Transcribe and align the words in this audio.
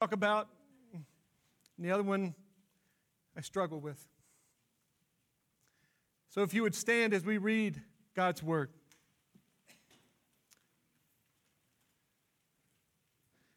talk 0.00 0.12
about, 0.12 0.48
and 0.94 1.04
the 1.78 1.90
other 1.90 2.02
one 2.02 2.34
I 3.36 3.42
struggle 3.42 3.80
with. 3.80 4.02
So 6.30 6.40
if 6.42 6.54
you 6.54 6.62
would 6.62 6.74
stand 6.74 7.12
as 7.12 7.22
we 7.22 7.36
read 7.36 7.82
God's 8.16 8.42
Word. 8.42 8.70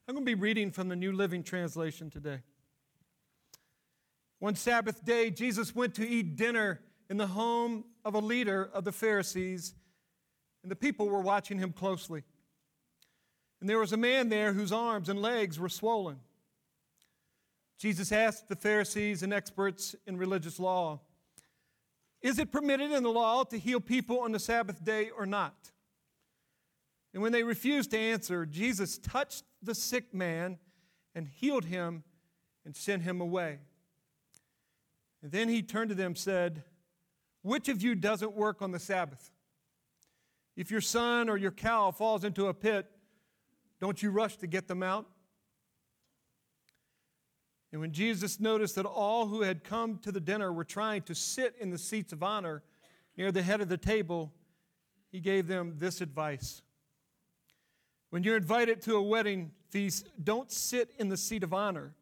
I'm 0.05 0.15
going 0.15 0.25
to 0.25 0.35
be 0.35 0.39
reading 0.39 0.71
from 0.71 0.89
the 0.89 0.97
New 0.97 1.13
Living 1.13 1.43
Translation 1.43 2.09
today. 2.09 2.39
One 4.39 4.55
Sabbath 4.55 5.05
day, 5.05 5.29
Jesus 5.29 5.73
went 5.73 5.95
to 5.95 6.05
eat 6.05 6.35
dinner 6.35 6.81
in 7.09 7.15
the 7.15 7.27
home 7.27 7.85
of 8.03 8.15
a 8.15 8.19
leader 8.19 8.69
of 8.73 8.83
the 8.83 8.91
Pharisees, 8.91 9.75
and 10.61 10.69
the 10.69 10.75
people 10.75 11.07
were 11.07 11.21
watching 11.21 11.57
him 11.57 11.71
closely. 11.71 12.23
And 13.61 13.69
there 13.69 13.79
was 13.79 13.93
a 13.93 13.97
man 13.97 14.27
there 14.27 14.51
whose 14.51 14.73
arms 14.73 15.07
and 15.07 15.21
legs 15.21 15.57
were 15.57 15.69
swollen. 15.69 16.17
Jesus 17.83 18.13
asked 18.13 18.47
the 18.47 18.55
Pharisees 18.55 19.23
and 19.23 19.33
experts 19.33 19.93
in 20.07 20.15
religious 20.15 20.57
law, 20.57 21.01
Is 22.21 22.39
it 22.39 22.49
permitted 22.49 22.91
in 22.93 23.03
the 23.03 23.11
law 23.11 23.43
to 23.43 23.59
heal 23.59 23.81
people 23.81 24.21
on 24.21 24.31
the 24.31 24.39
Sabbath 24.39 24.85
day 24.85 25.09
or 25.09 25.25
not? 25.25 25.71
And 27.13 27.21
when 27.21 27.33
they 27.33 27.43
refused 27.43 27.91
to 27.91 27.99
answer, 27.99 28.45
Jesus 28.45 28.97
touched 28.97 29.43
the 29.61 29.75
sick 29.75 30.13
man 30.13 30.59
and 31.13 31.27
healed 31.27 31.65
him 31.65 32.05
and 32.63 32.73
sent 32.73 33.03
him 33.03 33.19
away. 33.19 33.59
And 35.21 35.33
then 35.33 35.49
he 35.49 35.61
turned 35.61 35.89
to 35.89 35.95
them 35.95 36.11
and 36.11 36.17
said, 36.17 36.63
Which 37.41 37.67
of 37.67 37.81
you 37.81 37.95
doesn't 37.95 38.33
work 38.33 38.61
on 38.61 38.71
the 38.71 38.79
Sabbath? 38.79 39.33
If 40.55 40.71
your 40.71 40.79
son 40.79 41.27
or 41.27 41.35
your 41.35 41.51
cow 41.51 41.91
falls 41.91 42.23
into 42.23 42.47
a 42.47 42.53
pit, 42.53 42.89
don't 43.81 44.01
you 44.01 44.09
rush 44.09 44.37
to 44.37 44.47
get 44.47 44.69
them 44.69 44.83
out? 44.83 45.05
And 47.73 47.81
when 47.81 47.91
Jesus 47.91 48.39
noticed 48.39 48.75
that 48.75 48.85
all 48.85 49.25
who 49.25 49.41
had 49.41 49.63
come 49.63 49.97
to 50.03 50.11
the 50.11 50.19
dinner 50.19 50.53
were 50.53 50.63
trying 50.63 51.01
to 51.01 51.15
sit 51.15 51.55
in 51.59 51.71
the 51.71 51.77
seats 51.79 52.13
of 52.13 52.21
honor 52.21 52.61
near 53.17 53.31
the 53.31 53.41
head 53.41 53.61
of 53.61 53.67
the 53.67 53.79
table, 53.79 54.31
he 55.11 55.19
gave 55.19 55.47
them 55.47 55.77
this 55.79 55.99
advice. 55.99 56.61
When 58.11 58.21
you're 58.21 58.37
invited 58.37 58.83
to 58.83 58.95
a 58.95 59.01
wedding 59.01 59.53
feast, 59.71 60.07
don't 60.23 60.51
sit 60.51 60.91
in 60.99 61.09
the 61.09 61.17
seat 61.17 61.41
of 61.41 61.51
honor. 61.51 61.95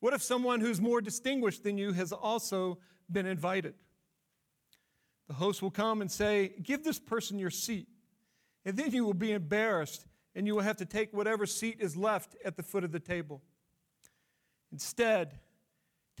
What 0.00 0.12
if 0.12 0.22
someone 0.22 0.60
who's 0.60 0.78
more 0.78 1.00
distinguished 1.00 1.64
than 1.64 1.78
you 1.78 1.92
has 1.92 2.12
also 2.12 2.78
been 3.10 3.24
invited? 3.24 3.72
The 5.26 5.34
host 5.34 5.62
will 5.62 5.70
come 5.70 6.02
and 6.02 6.10
say, 6.10 6.52
Give 6.62 6.84
this 6.84 6.98
person 6.98 7.38
your 7.38 7.48
seat. 7.48 7.88
And 8.66 8.76
then 8.76 8.90
you 8.90 9.06
will 9.06 9.14
be 9.14 9.32
embarrassed 9.32 10.04
and 10.34 10.46
you 10.46 10.54
will 10.54 10.62
have 10.62 10.76
to 10.76 10.84
take 10.84 11.14
whatever 11.14 11.46
seat 11.46 11.78
is 11.80 11.96
left 11.96 12.36
at 12.44 12.58
the 12.58 12.62
foot 12.62 12.84
of 12.84 12.92
the 12.92 13.00
table. 13.00 13.40
Instead, 14.72 15.38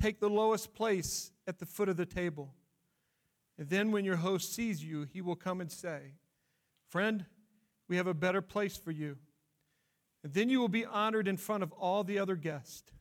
take 0.00 0.20
the 0.20 0.28
lowest 0.28 0.74
place 0.74 1.32
at 1.46 1.58
the 1.58 1.66
foot 1.66 1.88
of 1.88 1.96
the 1.96 2.06
table. 2.06 2.54
And 3.58 3.68
then 3.68 3.90
when 3.90 4.04
your 4.04 4.16
host 4.16 4.54
sees 4.54 4.84
you, 4.84 5.06
he 5.12 5.20
will 5.20 5.36
come 5.36 5.60
and 5.60 5.70
say, 5.70 6.14
Friend, 6.88 7.24
we 7.88 7.96
have 7.96 8.06
a 8.06 8.14
better 8.14 8.42
place 8.42 8.76
for 8.76 8.90
you. 8.90 9.16
And 10.22 10.32
then 10.32 10.48
you 10.48 10.60
will 10.60 10.68
be 10.68 10.84
honored 10.84 11.26
in 11.26 11.36
front 11.36 11.62
of 11.62 11.72
all 11.72 12.04
the 12.04 12.18
other 12.18 12.36
guests. 12.36 12.92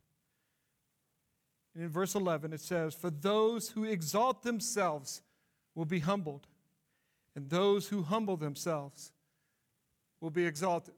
And 1.76 1.84
in 1.84 1.90
verse 1.90 2.16
11, 2.16 2.54
it 2.54 2.62
says, 2.62 2.94
For 2.94 3.10
those 3.10 3.70
who 3.70 3.84
exalt 3.84 4.44
themselves 4.44 5.22
will 5.76 5.86
be 5.86 6.00
humbled, 6.00 6.48
and 7.36 7.50
those 7.50 7.90
who 7.90 8.04
humble 8.04 8.38
themselves 8.38 9.12
will 10.20 10.32
be 10.32 10.46
exalted 10.46 10.96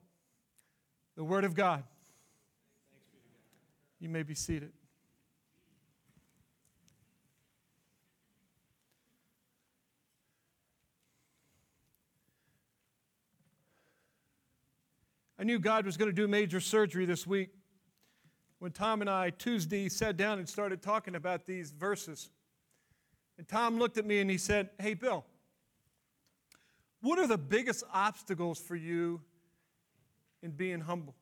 the 1.16 1.24
Word 1.24 1.44
of 1.44 1.54
God. 1.54 1.84
You 4.04 4.10
may 4.10 4.24
be 4.24 4.36
seated. 4.36 4.74
I 15.40 15.46
knew 15.46 15.58
God 15.58 15.86
was 15.86 15.96
going 15.96 16.10
to 16.10 16.14
do 16.14 16.28
major 16.28 16.60
surgery 16.60 17.06
this 17.06 17.26
week 17.26 17.52
when 18.60 18.74
Tom 18.74 19.00
and 19.00 19.10
I 19.10 19.30
Tuesday 19.30 19.88
sat 19.88 20.18
down 20.18 20.38
and 20.38 20.50
started 20.50 20.82
talking 20.82 21.16
about 21.16 21.46
these 21.46 21.72
verses. 21.72 22.30
And 23.38 23.48
Tom 23.48 23.80
looked 23.80 23.98
at 23.98 24.06
me 24.06 24.20
and 24.20 24.30
he 24.30 24.38
said, 24.38 24.72
Hey, 24.82 24.96
Bill, 24.96 25.24
what 27.00 27.20
are 27.20 27.28
the 27.28 27.38
biggest 27.38 27.86
obstacles 27.94 28.60
for 28.60 28.76
you 28.76 29.22
in 30.42 30.52
being 30.52 30.82
humble. 30.82 31.16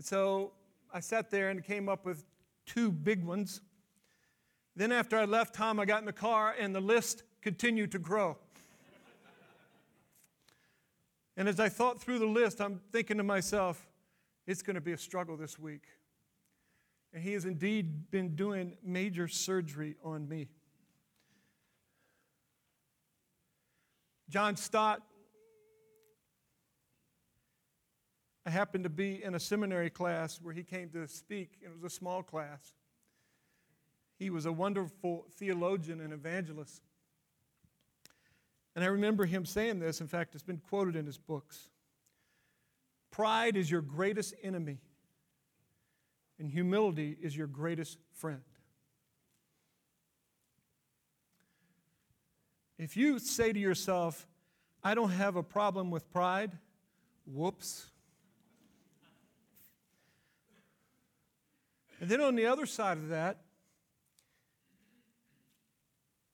And 0.00 0.06
so 0.06 0.52
I 0.94 1.00
sat 1.00 1.30
there 1.30 1.50
and 1.50 1.62
came 1.62 1.86
up 1.86 2.06
with 2.06 2.24
two 2.64 2.90
big 2.90 3.22
ones. 3.22 3.60
Then, 4.74 4.92
after 4.92 5.18
I 5.18 5.26
left 5.26 5.54
Tom, 5.54 5.78
I 5.78 5.84
got 5.84 5.98
in 5.98 6.06
the 6.06 6.12
car 6.14 6.54
and 6.58 6.74
the 6.74 6.80
list 6.80 7.22
continued 7.42 7.92
to 7.92 7.98
grow. 7.98 8.38
and 11.36 11.46
as 11.46 11.60
I 11.60 11.68
thought 11.68 12.00
through 12.00 12.18
the 12.18 12.24
list, 12.24 12.62
I'm 12.62 12.80
thinking 12.90 13.18
to 13.18 13.22
myself, 13.22 13.90
it's 14.46 14.62
going 14.62 14.76
to 14.76 14.80
be 14.80 14.92
a 14.92 14.96
struggle 14.96 15.36
this 15.36 15.58
week. 15.58 15.84
And 17.12 17.22
he 17.22 17.34
has 17.34 17.44
indeed 17.44 18.10
been 18.10 18.34
doing 18.34 18.78
major 18.82 19.28
surgery 19.28 19.96
on 20.02 20.26
me. 20.26 20.48
John 24.30 24.56
Stott 24.56 25.02
I 28.46 28.50
happened 28.50 28.84
to 28.84 28.90
be 28.90 29.22
in 29.22 29.34
a 29.34 29.40
seminary 29.40 29.90
class 29.90 30.40
where 30.42 30.54
he 30.54 30.62
came 30.62 30.88
to 30.90 31.06
speak. 31.06 31.58
It 31.62 31.70
was 31.72 31.84
a 31.84 31.94
small 31.94 32.22
class. 32.22 32.74
He 34.18 34.30
was 34.30 34.46
a 34.46 34.52
wonderful 34.52 35.26
theologian 35.32 36.00
and 36.00 36.12
evangelist. 36.12 36.82
And 38.74 38.84
I 38.84 38.88
remember 38.88 39.26
him 39.26 39.44
saying 39.44 39.80
this. 39.80 40.00
In 40.00 40.06
fact, 40.06 40.34
it's 40.34 40.44
been 40.44 40.58
quoted 40.68 40.96
in 40.96 41.06
his 41.06 41.18
books 41.18 41.68
Pride 43.10 43.56
is 43.56 43.70
your 43.70 43.82
greatest 43.82 44.34
enemy, 44.42 44.78
and 46.38 46.48
humility 46.48 47.16
is 47.20 47.36
your 47.36 47.46
greatest 47.46 47.98
friend. 48.12 48.40
If 52.78 52.96
you 52.96 53.18
say 53.18 53.52
to 53.52 53.58
yourself, 53.58 54.26
I 54.82 54.94
don't 54.94 55.10
have 55.10 55.36
a 55.36 55.42
problem 55.42 55.90
with 55.90 56.10
pride, 56.10 56.52
whoops. 57.26 57.89
And 62.00 62.08
then 62.08 62.22
on 62.22 62.34
the 62.34 62.46
other 62.46 62.64
side 62.64 62.96
of 62.96 63.10
that, 63.10 63.36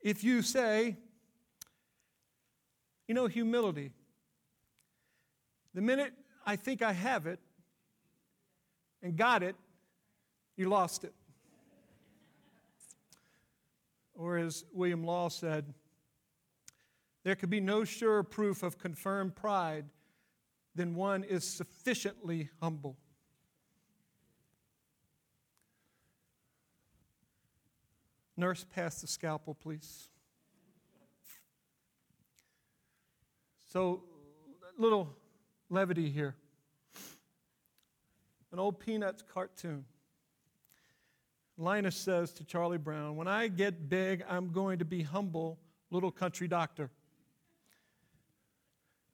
if 0.01 0.23
you 0.23 0.41
say, 0.41 0.97
you 3.09 3.15
know, 3.15 3.27
humility, 3.27 3.91
the 5.75 5.81
minute 5.81 6.13
I 6.47 6.55
think 6.55 6.83
I 6.83 6.93
have 6.93 7.27
it 7.27 7.41
and 9.03 9.17
got 9.17 9.43
it, 9.43 9.57
you 10.57 10.69
lost 10.69 11.03
it. 11.03 11.13
Or 14.15 14.39
as 14.39 14.65
William 14.73 15.05
Law 15.05 15.29
said, 15.29 15.75
there 17.25 17.35
could 17.35 17.51
be 17.51 17.61
no 17.61 17.83
surer 17.83 18.23
proof 18.23 18.63
of 18.63 18.79
confirmed 18.79 19.35
pride 19.35 19.87
than 20.77 20.95
one 20.95 21.25
is 21.25 21.45
sufficiently 21.45 22.51
humble. 22.63 22.97
Nurse, 28.37 28.65
pass 28.75 29.01
the 29.01 29.07
scalpel, 29.07 29.55
please. 29.55 30.09
So, 33.73 34.03
little 34.79 35.15
levity 35.71 36.11
here. 36.11 36.35
An 38.53 38.59
old 38.59 38.79
Peanuts 38.81 39.23
cartoon. 39.23 39.85
Linus 41.59 41.97
says 41.97 42.33
to 42.35 42.45
Charlie 42.45 42.79
Brown, 42.79 43.17
When 43.17 43.29
I 43.29 43.49
get 43.49 43.89
big, 43.89 44.25
I'm 44.29 44.53
going 44.53 44.79
to 44.79 44.85
be 44.85 45.03
humble, 45.03 45.59
little 45.91 46.11
country 46.11 46.49
doctor. 46.49 46.91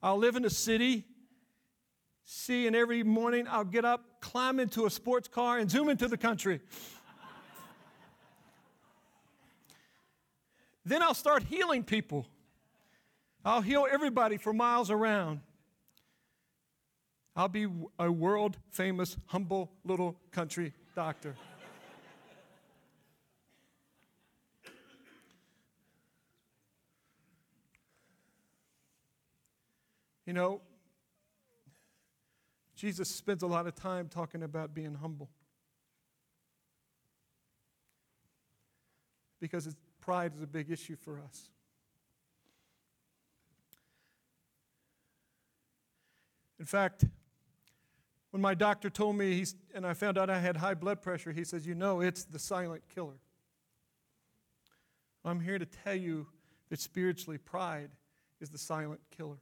I'll 0.01 0.17
live 0.17 0.35
in 0.35 0.43
a 0.43 0.49
city, 0.49 1.05
see, 2.25 2.67
and 2.67 2.75
every 2.75 3.03
morning 3.03 3.47
I'll 3.49 3.63
get 3.63 3.85
up, 3.85 4.19
climb 4.19 4.59
into 4.59 4.85
a 4.85 4.89
sports 4.89 5.29
car, 5.29 5.57
and 5.57 5.71
zoom 5.71 5.87
into 5.87 6.09
the 6.09 6.17
country. 6.17 6.59
Then 10.85 11.01
I'll 11.01 11.13
start 11.13 11.43
healing 11.43 11.83
people. 11.83 12.27
I'll 13.45 13.61
heal 13.61 13.87
everybody 13.89 14.37
for 14.37 14.53
miles 14.53 14.89
around. 14.89 15.41
I'll 17.35 17.49
be 17.49 17.67
a 17.97 18.11
world 18.11 18.57
famous, 18.69 19.17
humble 19.27 19.71
little 19.83 20.15
country 20.31 20.73
doctor. 20.95 21.35
you 30.25 30.33
know, 30.33 30.61
Jesus 32.75 33.09
spends 33.09 33.43
a 33.43 33.47
lot 33.47 33.65
of 33.67 33.75
time 33.75 34.09
talking 34.09 34.43
about 34.43 34.73
being 34.73 34.93
humble. 34.95 35.29
Because 39.39 39.75
pride 40.03 40.33
is 40.35 40.41
a 40.41 40.47
big 40.47 40.69
issue 40.69 40.97
for 40.97 41.17
us. 41.17 41.49
In 46.59 46.65
fact, 46.65 47.05
when 48.31 48.41
my 48.41 48.53
doctor 48.53 48.89
told 48.89 49.15
me, 49.15 49.33
he's, 49.33 49.55
and 49.73 49.87
I 49.87 49.93
found 49.93 50.17
out 50.17 50.29
I 50.29 50.39
had 50.39 50.57
high 50.57 50.73
blood 50.73 51.01
pressure, 51.01 51.31
he 51.31 51.45
says, 51.45 51.65
You 51.65 51.75
know, 51.75 52.01
it's 52.01 52.25
the 52.25 52.37
silent 52.37 52.83
killer. 52.93 53.19
I'm 55.23 55.39
here 55.39 55.57
to 55.57 55.65
tell 55.65 55.95
you 55.95 56.27
that 56.69 56.81
spiritually, 56.81 57.37
pride 57.37 57.91
is 58.41 58.49
the 58.49 58.57
silent 58.57 58.99
killer. 59.15 59.39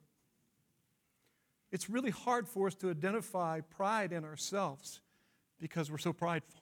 It's 1.72 1.90
really 1.90 2.12
hard 2.12 2.48
for 2.48 2.68
us 2.68 2.76
to 2.76 2.92
identify 2.92 3.62
pride 3.62 4.14
in 4.14 4.24
ourselves 4.24 5.02
because 5.60 5.90
we're 5.90 5.98
so 5.98 6.14
prideful. 6.14 6.61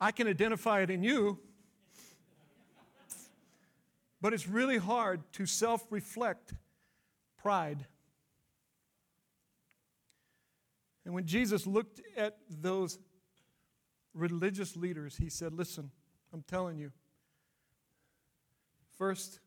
I 0.00 0.12
can 0.12 0.28
identify 0.28 0.82
it 0.82 0.90
in 0.90 1.02
you, 1.02 1.38
but 4.20 4.34
it's 4.34 4.46
really 4.48 4.78
hard 4.78 5.20
to 5.34 5.46
self 5.46 5.84
reflect 5.90 6.54
pride. 7.38 7.86
And 11.04 11.14
when 11.14 11.24
Jesus 11.24 11.66
looked 11.66 12.00
at 12.16 12.36
those 12.50 12.98
religious 14.12 14.76
leaders, 14.76 15.16
he 15.16 15.30
said, 15.30 15.52
Listen, 15.52 15.90
I'm 16.32 16.42
telling 16.42 16.78
you, 16.78 16.90
first 18.98 19.38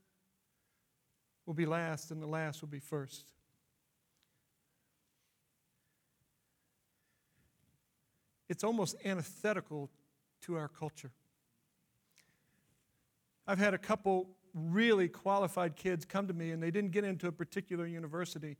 will 1.45 1.53
be 1.53 1.65
last, 1.65 2.11
and 2.11 2.21
the 2.21 2.27
last 2.27 2.61
will 2.61 2.69
be 2.69 2.79
first. 2.79 3.31
It's 8.47 8.63
almost 8.63 8.95
antithetical 9.05 9.89
to 10.49 10.57
our 10.57 10.67
culture. 10.67 11.11
I've 13.45 13.59
had 13.59 13.75
a 13.75 13.77
couple 13.77 14.29
really 14.53 15.07
qualified 15.07 15.75
kids 15.75 16.05
come 16.05 16.27
to 16.27 16.33
me 16.33 16.49
and 16.51 16.61
they 16.61 16.71
didn't 16.71 16.91
get 16.91 17.03
into 17.03 17.27
a 17.27 17.31
particular 17.31 17.85
university. 17.85 18.57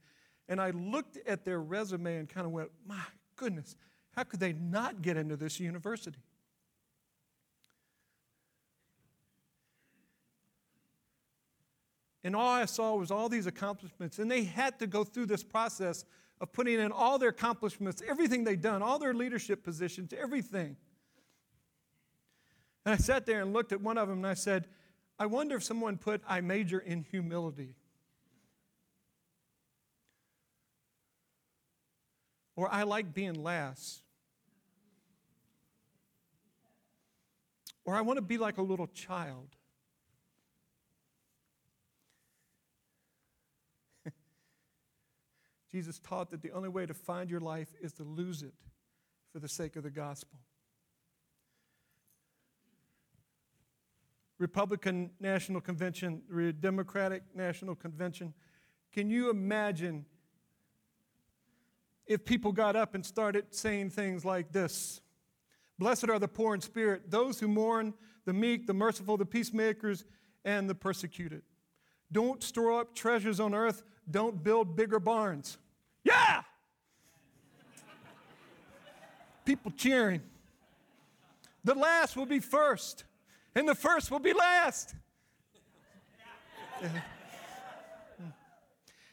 And 0.47 0.61
I 0.61 0.69
looked 0.69 1.17
at 1.27 1.45
their 1.45 1.59
resume 1.59 2.17
and 2.17 2.29
kind 2.29 2.45
of 2.45 2.53
went, 2.53 2.69
my 2.87 3.01
goodness, 3.35 3.75
how 4.11 4.23
could 4.23 4.39
they 4.39 4.53
not 4.53 5.01
get 5.01 5.17
into 5.17 5.35
this 5.35 5.59
university? 5.59 6.19
And 12.23 12.35
all 12.35 12.49
I 12.49 12.65
saw 12.65 12.95
was 12.95 13.09
all 13.09 13.29
these 13.29 13.47
accomplishments. 13.47 14.19
And 14.19 14.29
they 14.29 14.43
had 14.43 14.77
to 14.77 14.85
go 14.85 15.03
through 15.03 15.25
this 15.25 15.43
process 15.43 16.05
of 16.39 16.51
putting 16.51 16.79
in 16.79 16.91
all 16.91 17.17
their 17.17 17.29
accomplishments, 17.29 18.03
everything 18.07 18.43
they'd 18.43 18.61
done, 18.61 18.83
all 18.83 18.99
their 18.99 19.15
leadership 19.15 19.63
positions, 19.63 20.13
everything. 20.13 20.77
And 22.89 22.95
I 22.95 23.03
sat 23.03 23.27
there 23.27 23.39
and 23.41 23.53
looked 23.53 23.71
at 23.71 23.81
one 23.81 23.99
of 23.99 24.07
them 24.07 24.17
and 24.17 24.25
I 24.25 24.33
said, 24.33 24.65
I 25.19 25.27
wonder 25.27 25.55
if 25.55 25.63
someone 25.63 25.99
put, 25.99 26.23
I 26.27 26.41
major 26.41 26.79
in 26.79 27.03
humility. 27.03 27.75
Or 32.55 32.67
I 32.73 32.81
like 32.81 33.13
being 33.13 33.35
last. 33.35 34.01
Or 37.85 37.95
I 37.95 38.01
want 38.01 38.17
to 38.17 38.23
be 38.23 38.39
like 38.39 38.57
a 38.57 38.63
little 38.63 38.87
child. 38.87 39.49
Jesus 45.71 45.99
taught 45.99 46.31
that 46.31 46.41
the 46.41 46.53
only 46.53 46.69
way 46.69 46.87
to 46.87 46.95
find 46.95 47.29
your 47.29 47.39
life 47.39 47.69
is 47.79 47.93
to 47.93 48.03
lose 48.03 48.41
it 48.41 48.55
for 49.31 49.37
the 49.37 49.47
sake 49.47 49.75
of 49.75 49.83
the 49.83 49.91
gospel. 49.91 50.39
Republican 54.39 55.11
National 55.19 55.59
Convention, 55.59 56.21
Democratic 56.61 57.23
National 57.35 57.75
Convention. 57.75 58.33
Can 58.91 59.09
you 59.09 59.29
imagine 59.29 60.05
if 62.07 62.25
people 62.25 62.51
got 62.53 62.75
up 62.75 62.95
and 62.95 63.05
started 63.05 63.53
saying 63.53 63.91
things 63.91 64.25
like 64.25 64.51
this? 64.51 65.01
Blessed 65.77 66.09
are 66.09 66.19
the 66.19 66.27
poor 66.27 66.55
in 66.55 66.61
spirit, 66.61 67.11
those 67.11 67.39
who 67.39 67.47
mourn, 67.47 67.93
the 68.25 68.33
meek, 68.33 68.65
the 68.65 68.73
merciful, 68.73 69.17
the 69.17 69.25
peacemakers, 69.25 70.05
and 70.45 70.69
the 70.69 70.75
persecuted. 70.75 71.43
Don't 72.11 72.41
store 72.41 72.79
up 72.79 72.95
treasures 72.95 73.39
on 73.39 73.53
earth, 73.53 73.83
don't 74.09 74.41
build 74.41 74.75
bigger 74.75 74.99
barns. 74.99 75.57
Yeah! 76.03 76.41
People 79.43 79.71
cheering. 79.71 80.21
The 81.63 81.75
last 81.75 82.15
will 82.15 82.25
be 82.25 82.39
first 82.39 83.03
and 83.55 83.67
the 83.67 83.75
first 83.75 84.11
will 84.11 84.19
be 84.19 84.33
last. 84.33 84.95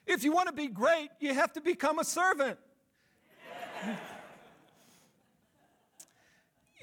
if 0.07 0.23
you 0.25 0.33
want 0.33 0.49
to 0.49 0.55
be 0.55 0.69
great, 0.69 1.11
you 1.21 1.35
have 1.35 1.53
to 1.55 1.61
become 1.61 1.99
a 1.99 2.05
servant. 2.05 2.59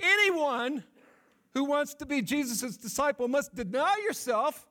Anyone 0.02 0.84
who 1.54 1.64
wants 1.64 1.94
to 1.96 2.06
be 2.06 2.22
Jesus' 2.22 2.76
disciple 2.78 3.28
must 3.28 3.56
deny 3.56 3.96
yourself, 4.06 4.68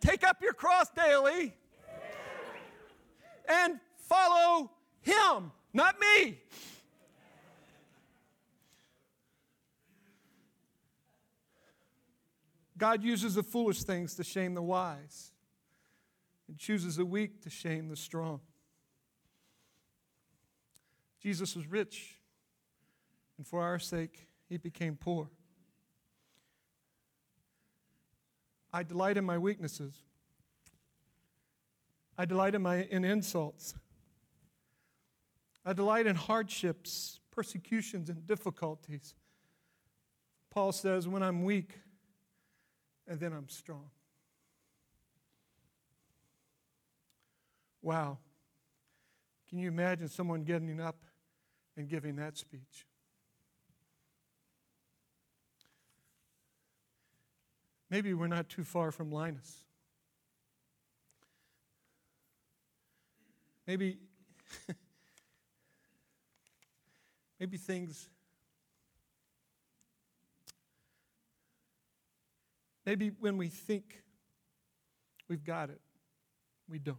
take 0.00 0.26
up 0.26 0.42
your 0.42 0.52
cross 0.52 0.90
daily, 0.90 1.54
and 3.48 3.78
follow 3.96 4.70
him, 5.00 5.52
not 5.72 5.96
me. 6.00 6.40
God 12.84 13.02
uses 13.02 13.36
the 13.36 13.42
foolish 13.42 13.82
things 13.82 14.14
to 14.16 14.22
shame 14.22 14.52
the 14.52 14.60
wise 14.60 15.32
and 16.46 16.58
chooses 16.58 16.96
the 16.96 17.06
weak 17.06 17.40
to 17.40 17.48
shame 17.48 17.88
the 17.88 17.96
strong. 17.96 18.42
Jesus 21.18 21.56
was 21.56 21.66
rich, 21.66 22.16
and 23.38 23.46
for 23.46 23.62
our 23.62 23.78
sake, 23.78 24.28
he 24.50 24.58
became 24.58 24.96
poor. 24.96 25.30
I 28.70 28.82
delight 28.82 29.16
in 29.16 29.24
my 29.24 29.38
weaknesses. 29.38 30.02
I 32.18 32.26
delight 32.26 32.54
in, 32.54 32.60
my, 32.60 32.82
in 32.82 33.02
insults. 33.02 33.74
I 35.64 35.72
delight 35.72 36.06
in 36.06 36.16
hardships, 36.16 37.18
persecutions, 37.30 38.10
and 38.10 38.26
difficulties. 38.26 39.14
Paul 40.50 40.70
says, 40.72 41.08
when 41.08 41.22
I'm 41.22 41.44
weak, 41.44 41.78
and 43.06 43.20
then 43.20 43.32
I'm 43.32 43.48
strong. 43.48 43.90
Wow. 47.82 48.18
Can 49.48 49.58
you 49.58 49.68
imagine 49.68 50.08
someone 50.08 50.42
getting 50.42 50.80
up 50.80 50.96
and 51.76 51.88
giving 51.88 52.16
that 52.16 52.36
speech? 52.36 52.86
Maybe 57.90 58.14
we're 58.14 58.26
not 58.26 58.48
too 58.48 58.64
far 58.64 58.90
from 58.90 59.12
Linus. 59.12 59.64
Maybe 63.66 63.98
maybe 67.38 67.56
things 67.56 68.08
Maybe 72.86 73.10
when 73.18 73.38
we 73.38 73.48
think 73.48 74.02
we've 75.28 75.44
got 75.44 75.70
it, 75.70 75.80
we 76.68 76.78
don't. 76.78 76.98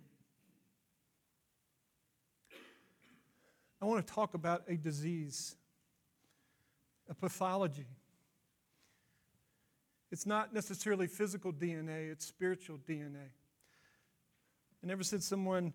I 3.81 3.85
want 3.85 4.05
to 4.05 4.13
talk 4.13 4.33
about 4.33 4.63
a 4.67 4.77
disease, 4.77 5.55
a 7.09 7.13
pathology. 7.13 7.87
It's 10.11 10.25
not 10.25 10.53
necessarily 10.53 11.07
physical 11.07 11.51
DNA, 11.53 12.11
it's 12.11 12.25
spiritual 12.25 12.79
DNA. 12.87 13.29
And 14.81 14.89
ever 14.89 15.03
since 15.03 15.25
someone 15.25 15.73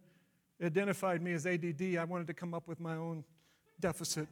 identified 0.62 1.22
me 1.22 1.32
as 1.32 1.46
ADD, 1.46 1.96
I 1.98 2.04
wanted 2.04 2.26
to 2.28 2.34
come 2.34 2.54
up 2.54 2.66
with 2.66 2.80
my 2.80 2.96
own 2.96 3.24
deficit. 3.78 4.28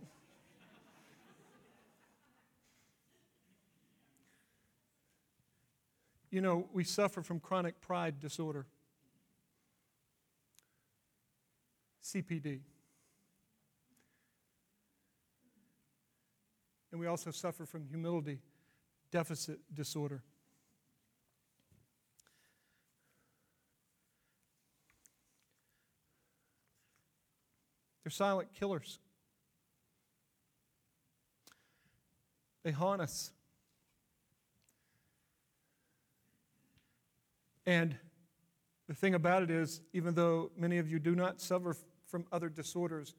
You 6.31 6.41
know, 6.43 6.69
we 6.73 6.85
suffer 6.85 7.23
from 7.23 7.41
chronic 7.41 7.81
pride 7.81 8.21
disorder, 8.21 8.67
CPD. 12.05 12.61
And 16.91 17.01
we 17.01 17.07
also 17.07 17.31
suffer 17.31 17.67
from 17.67 17.85
humility 17.87 18.41
deficit 19.11 19.61
disorder. 19.75 20.23
They're 28.05 28.11
silent 28.11 28.55
killers. 28.55 28.99
They 32.63 32.73
haunt 32.73 33.03
us. 33.03 33.33
And 37.69 37.95
the 38.87 38.95
thing 38.95 39.15
about 39.15 39.43
it 39.43 39.51
is, 39.51 39.83
even 39.93 40.15
though 40.15 40.51
many 40.57 40.79
of 40.79 40.91
you 40.91 40.99
do 40.99 41.15
not 41.15 41.39
suffer 41.39 41.77
from 42.07 42.25
other 42.33 42.49
disorders, 42.49 43.15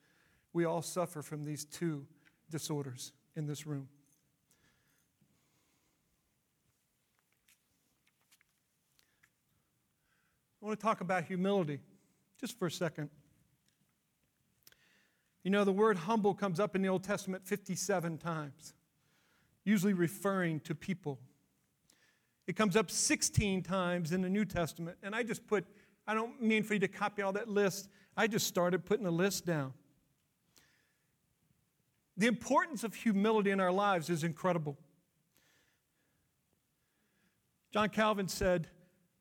we 0.53 0.65
all 0.65 0.81
suffer 0.81 1.21
from 1.21 1.45
these 1.45 1.65
two 1.65 2.07
disorders 2.49 3.11
in 3.35 3.45
this 3.45 3.67
room. 3.67 3.87
I 10.63 10.65
want 10.65 10.79
to 10.79 10.83
talk 10.83 11.01
about 11.01 11.25
humility 11.25 11.77
just 12.41 12.57
for 12.57 12.65
a 12.65 12.71
second. 12.71 13.11
You 15.43 15.51
know, 15.51 15.63
the 15.63 15.71
word 15.71 15.95
humble 15.95 16.33
comes 16.33 16.59
up 16.59 16.75
in 16.75 16.81
the 16.81 16.89
Old 16.89 17.03
Testament 17.03 17.45
57 17.45 18.17
times, 18.17 18.73
usually 19.63 19.93
referring 19.93 20.59
to 20.61 20.73
people. 20.73 21.19
It 22.49 22.55
comes 22.55 22.75
up 22.75 22.89
16 22.89 23.61
times 23.61 24.11
in 24.11 24.23
the 24.23 24.27
New 24.27 24.43
Testament, 24.43 24.97
and 25.03 25.13
I 25.13 25.21
just 25.21 25.45
put, 25.45 25.67
I 26.07 26.15
don't 26.15 26.41
mean 26.41 26.63
for 26.63 26.73
you 26.73 26.79
to 26.79 26.87
copy 26.87 27.21
all 27.21 27.31
that 27.33 27.47
list, 27.47 27.89
I 28.17 28.25
just 28.25 28.47
started 28.47 28.85
putting 28.85 29.05
a 29.05 29.11
list 29.11 29.45
down. 29.45 29.71
The 32.17 32.25
importance 32.25 32.83
of 32.83 32.95
humility 32.95 33.51
in 33.51 33.59
our 33.59 33.71
lives 33.71 34.09
is 34.09 34.23
incredible. 34.23 34.79
John 37.71 37.89
Calvin 37.89 38.27
said, 38.27 38.67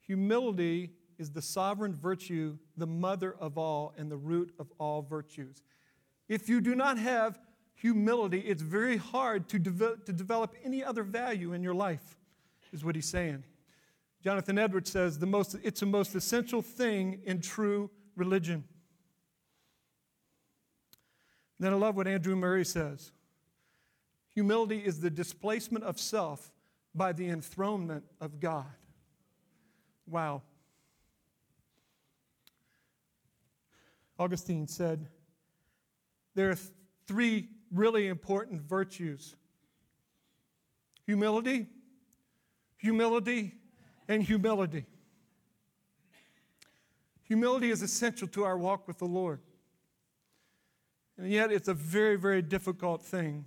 Humility 0.07 0.93
is 1.19 1.31
the 1.31 1.43
sovereign 1.43 1.95
virtue, 1.95 2.57
the 2.79 2.87
mother 2.87 3.37
of 3.39 3.59
all, 3.59 3.93
and 3.99 4.11
the 4.11 4.17
root 4.17 4.55
of 4.59 4.73
all 4.79 5.03
virtues. 5.03 5.63
If 6.31 6.49
you 6.49 6.63
do 6.63 6.75
not 6.75 6.97
have 6.97 7.39
humility, 7.75 8.41
it's 8.41 8.63
very 8.63 8.97
hard 8.97 9.51
to, 9.51 9.59
de- 9.59 9.97
to 10.07 10.13
develop 10.15 10.55
any 10.65 10.83
other 10.83 11.03
value 11.03 11.53
in 11.53 11.63
your 11.63 11.75
life, 11.75 12.18
is 12.73 12.85
what 12.85 12.95
he's 12.95 13.09
saying. 13.09 13.45
Jonathan 14.23 14.59
Edwards 14.59 14.91
says 14.91 15.19
the 15.19 15.27
most, 15.27 15.57
it's 15.63 15.81
the 15.81 15.87
most 15.87 16.15
essential 16.15 16.63
thing 16.63 17.21
in 17.25 17.41
true 17.41 17.91
religion. 18.17 18.65
then 21.61 21.73
I 21.73 21.77
love 21.77 21.97
what 21.97 22.07
Andrew 22.07 22.37
Murray 22.37 22.65
says 22.65 23.13
humility 24.35 24.79
is 24.79 25.01
the 25.01 25.11
displacement 25.11 25.85
of 25.85 25.99
self 25.99 26.53
by 26.95 27.13
the 27.13 27.29
enthronement 27.29 28.05
of 28.21 28.41
God. 28.41 28.67
Wow. 30.07 30.43
Augustine 34.19 34.67
said, 34.67 35.09
There 36.35 36.51
are 36.51 36.55
th- 36.55 36.69
three 37.07 37.49
really 37.73 38.09
important 38.09 38.63
virtues 38.63 39.35
humility, 41.05 41.67
humility, 42.79 43.55
and 44.09 44.23
humility. 44.23 44.87
Humility 47.25 47.71
is 47.71 47.83
essential 47.83 48.27
to 48.29 48.45
our 48.45 48.57
walk 48.57 48.89
with 48.89 48.99
the 48.99 49.05
Lord. 49.05 49.41
And 51.19 51.31
yet, 51.31 51.53
it's 51.53 51.69
a 51.69 51.75
very, 51.75 52.17
very 52.17 52.41
difficult 52.41 53.03
thing 53.03 53.45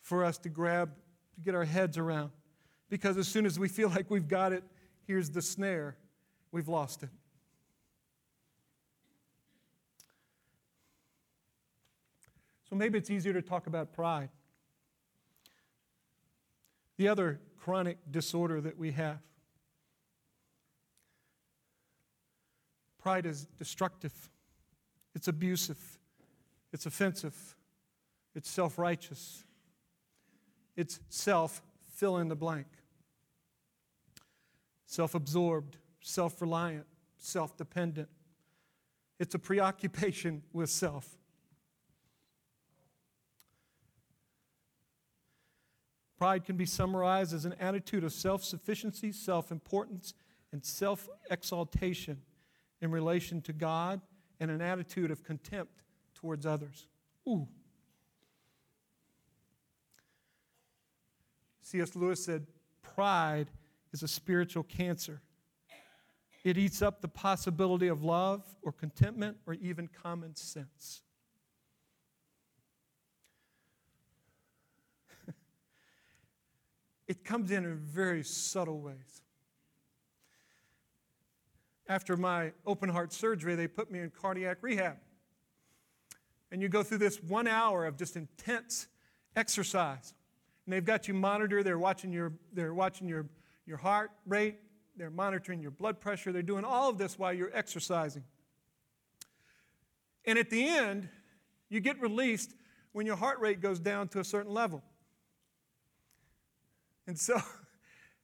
for 0.00 0.24
us 0.24 0.38
to 0.38 0.48
grab, 0.48 0.94
to 1.34 1.40
get 1.40 1.54
our 1.54 1.64
heads 1.64 1.98
around. 1.98 2.30
Because 2.88 3.18
as 3.18 3.28
soon 3.28 3.44
as 3.44 3.58
we 3.58 3.68
feel 3.68 3.88
like 3.88 4.10
we've 4.10 4.28
got 4.28 4.52
it, 4.52 4.62
here's 5.06 5.30
the 5.30 5.42
snare, 5.42 5.96
we've 6.52 6.68
lost 6.68 7.02
it. 7.02 7.10
So 12.68 12.76
maybe 12.76 12.98
it's 12.98 13.10
easier 13.10 13.32
to 13.32 13.42
talk 13.42 13.66
about 13.66 13.92
pride. 13.92 14.30
The 16.96 17.08
other 17.08 17.40
chronic 17.64 17.96
disorder 18.10 18.60
that 18.60 18.76
we 18.76 18.92
have. 18.92 19.20
Pride 22.98 23.24
is 23.24 23.46
destructive, 23.58 24.12
it's 25.14 25.28
abusive, 25.28 25.78
it's 26.74 26.84
offensive, 26.84 27.56
it's 28.34 28.50
self 28.50 28.78
righteous, 28.78 29.44
it's 30.76 31.00
self 31.08 31.62
fill 31.94 32.18
in 32.18 32.28
the 32.28 32.36
blank, 32.36 32.66
self 34.84 35.14
absorbed, 35.14 35.78
self 36.02 36.42
reliant, 36.42 36.84
self 37.16 37.56
dependent. 37.56 38.10
It's 39.18 39.34
a 39.34 39.38
preoccupation 39.38 40.42
with 40.52 40.68
self. 40.68 41.08
Pride 46.16 46.44
can 46.44 46.56
be 46.56 46.66
summarized 46.66 47.34
as 47.34 47.44
an 47.44 47.54
attitude 47.58 48.04
of 48.04 48.12
self 48.12 48.44
sufficiency, 48.44 49.12
self 49.12 49.50
importance, 49.50 50.14
and 50.52 50.64
self 50.64 51.08
exaltation 51.30 52.22
in 52.80 52.90
relation 52.90 53.40
to 53.42 53.52
God, 53.52 54.00
and 54.40 54.50
an 54.50 54.60
attitude 54.60 55.10
of 55.10 55.24
contempt 55.24 55.82
towards 56.14 56.46
others. 56.46 56.86
Ooh. 57.28 57.48
C.S. 61.62 61.96
Lewis 61.96 62.24
said, 62.24 62.46
Pride 62.82 63.50
is 63.92 64.02
a 64.02 64.08
spiritual 64.08 64.62
cancer. 64.62 65.22
It 66.44 66.58
eats 66.58 66.82
up 66.82 67.00
the 67.00 67.08
possibility 67.08 67.88
of 67.88 68.04
love 68.04 68.44
or 68.62 68.70
contentment 68.70 69.38
or 69.46 69.54
even 69.54 69.88
common 69.88 70.36
sense. 70.36 71.00
It 77.14 77.24
comes 77.24 77.52
in 77.52 77.64
in 77.64 77.76
very 77.76 78.24
subtle 78.24 78.80
ways. 78.80 79.22
After 81.88 82.16
my 82.16 82.52
open 82.66 82.88
heart 82.88 83.12
surgery, 83.12 83.54
they 83.54 83.68
put 83.68 83.88
me 83.90 84.00
in 84.00 84.10
cardiac 84.10 84.58
rehab. 84.62 84.96
And 86.50 86.60
you 86.60 86.68
go 86.68 86.82
through 86.82 86.98
this 86.98 87.22
one 87.22 87.46
hour 87.46 87.86
of 87.86 87.96
just 87.96 88.16
intense 88.16 88.88
exercise. 89.36 90.14
And 90.66 90.72
they've 90.72 90.84
got 90.84 91.06
you 91.06 91.14
monitored, 91.14 91.64
they're 91.64 91.78
watching 91.78 92.12
your, 92.12 92.32
they're 92.52 92.74
watching 92.74 93.06
your, 93.06 93.26
your 93.64 93.76
heart 93.76 94.10
rate, 94.26 94.56
they're 94.96 95.10
monitoring 95.10 95.60
your 95.60 95.70
blood 95.70 96.00
pressure, 96.00 96.32
they're 96.32 96.42
doing 96.42 96.64
all 96.64 96.90
of 96.90 96.98
this 96.98 97.16
while 97.16 97.32
you're 97.32 97.54
exercising. 97.54 98.24
And 100.24 100.36
at 100.36 100.50
the 100.50 100.66
end, 100.66 101.08
you 101.68 101.78
get 101.80 102.00
released 102.00 102.54
when 102.92 103.06
your 103.06 103.16
heart 103.16 103.38
rate 103.38 103.60
goes 103.60 103.78
down 103.78 104.08
to 104.08 104.20
a 104.20 104.24
certain 104.24 104.52
level. 104.52 104.82
And 107.06 107.18
so 107.18 107.40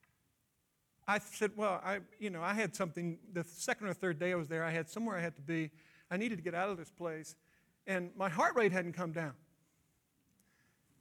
I 1.08 1.18
said, 1.18 1.52
well, 1.56 1.80
I, 1.84 1.99
you 2.18 2.30
know, 2.30 2.42
I 2.42 2.54
had 2.54 2.75
something, 2.75 3.18
the 3.32 3.44
second 3.44 3.88
or 3.88 3.94
third 3.94 4.18
day 4.18 4.32
I 4.32 4.37
was 4.37 4.49
there, 4.49 4.64
I 4.64 4.70
had 4.70 4.88
somewhere 4.88 5.16
I 5.16 5.20
had 5.20 5.37
to 5.37 5.42
be. 5.42 5.70
I 6.10 6.16
needed 6.16 6.37
to 6.37 6.42
get 6.42 6.54
out 6.54 6.70
of 6.70 6.76
this 6.76 6.90
place. 6.90 7.37
And 7.87 8.10
my 8.16 8.28
heart 8.28 8.54
rate 8.56 8.72
hadn't 8.72 8.92
come 8.92 9.12
down. 9.12 9.32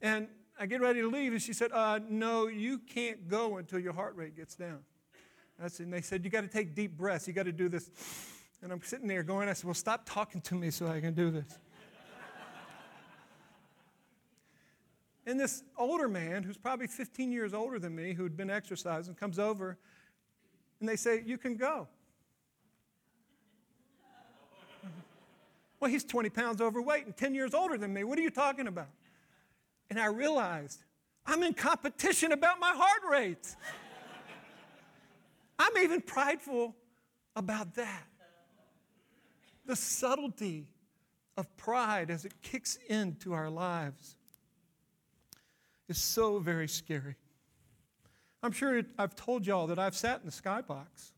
And 0.01 0.27
I 0.59 0.65
get 0.65 0.81
ready 0.81 1.01
to 1.01 1.09
leave, 1.09 1.31
and 1.31 1.41
she 1.41 1.53
said, 1.53 1.71
uh, 1.71 1.99
no, 2.09 2.47
you 2.47 2.79
can't 2.79 3.27
go 3.27 3.57
until 3.57 3.79
your 3.79 3.93
heart 3.93 4.15
rate 4.15 4.35
gets 4.35 4.55
down. 4.55 4.79
Said, 5.67 5.85
and 5.85 5.93
they 5.93 6.01
said, 6.01 6.23
you 6.23 6.29
got 6.29 6.41
to 6.41 6.47
take 6.47 6.73
deep 6.73 6.97
breaths. 6.97 7.27
You 7.27 7.33
got 7.33 7.43
to 7.43 7.51
do 7.51 7.69
this. 7.69 7.89
And 8.61 8.71
I'm 8.71 8.81
sitting 8.81 9.07
there 9.07 9.23
going, 9.23 9.49
I 9.49 9.53
said, 9.53 9.65
well, 9.65 9.73
stop 9.73 10.03
talking 10.05 10.41
to 10.41 10.55
me 10.55 10.71
so 10.71 10.87
I 10.87 10.99
can 11.01 11.13
do 11.13 11.31
this. 11.31 11.59
And 15.29 15.39
this 15.39 15.61
older 15.77 16.07
man, 16.07 16.41
who's 16.41 16.57
probably 16.57 16.87
15 16.87 17.31
years 17.31 17.53
older 17.53 17.77
than 17.77 17.95
me, 17.95 18.13
who'd 18.13 18.35
been 18.35 18.49
exercising, 18.49 19.13
comes 19.13 19.37
over 19.37 19.77
and 20.79 20.89
they 20.89 20.95
say, 20.95 21.21
You 21.23 21.37
can 21.37 21.55
go. 21.55 21.87
well, 25.79 25.91
he's 25.91 26.03
20 26.03 26.31
pounds 26.31 26.61
overweight 26.61 27.05
and 27.05 27.15
10 27.15 27.35
years 27.35 27.53
older 27.53 27.77
than 27.77 27.93
me. 27.93 28.03
What 28.03 28.17
are 28.17 28.23
you 28.23 28.31
talking 28.31 28.65
about? 28.65 28.89
And 29.91 29.99
I 29.99 30.07
realized 30.07 30.83
I'm 31.27 31.43
in 31.43 31.53
competition 31.53 32.31
about 32.31 32.59
my 32.59 32.73
heart 32.75 33.11
rate. 33.11 33.55
I'm 35.59 35.77
even 35.77 36.01
prideful 36.01 36.75
about 37.35 37.75
that. 37.75 38.07
The 39.67 39.75
subtlety 39.75 40.65
of 41.37 41.55
pride 41.55 42.09
as 42.09 42.25
it 42.25 42.33
kicks 42.41 42.79
into 42.87 43.33
our 43.33 43.51
lives 43.51 44.15
is 45.89 45.97
so 45.97 46.39
very 46.39 46.67
scary. 46.67 47.15
I'm 48.41 48.51
sure 48.51 48.83
I've 48.97 49.15
told 49.15 49.45
y'all 49.45 49.67
that 49.67 49.77
I've 49.79 49.95
sat 49.95 50.21
in 50.21 50.25
the 50.25 50.31
skybox. 50.31 51.11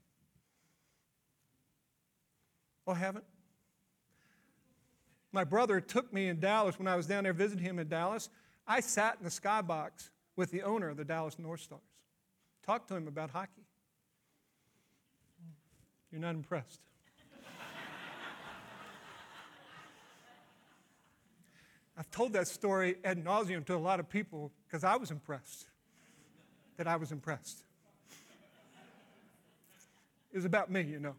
Oh, 2.88 2.94
I 2.94 2.96
haven't? 2.96 3.26
My 5.32 5.44
brother 5.44 5.80
took 5.80 6.12
me 6.12 6.28
in 6.30 6.40
Dallas 6.40 6.80
when 6.80 6.88
I 6.88 6.96
was 6.96 7.06
down 7.06 7.26
there 7.26 7.34
visiting 7.34 7.64
him 7.64 7.78
in 7.80 7.88
Dallas. 7.88 8.30
I 8.68 8.80
sat 8.80 9.18
in 9.20 9.24
the 9.24 9.30
skybox 9.30 10.10
with 10.36 10.50
the 10.52 10.64
owner 10.64 10.90
of 10.90 10.98
the 10.98 11.06
Dallas 11.06 11.38
North 11.38 11.62
Stars. 11.62 11.82
Talked 12.66 12.88
to 12.90 12.96
him 12.96 13.08
about 13.08 13.30
hockey. 13.30 13.62
You're 16.12 16.22
not 16.22 16.36
impressed. 16.36 16.82
I've 21.98 22.12
told 22.12 22.34
that 22.34 22.48
story 22.48 22.96
ad 23.04 23.24
nauseum 23.24 23.66
to 23.68 23.76
a 23.76 23.78
lot 23.78 24.00
of 24.00 24.10
people 24.10 24.52
because 24.72 24.86
I 24.86 24.96
was 24.96 25.12
impressed. 25.12 25.66
That 26.78 26.88
I 26.88 26.96
was 26.96 27.12
impressed. 27.12 27.64
It 30.32 30.38
was 30.38 30.46
about 30.46 30.72
me, 30.72 30.82
you 30.82 31.00
know. 31.00 31.16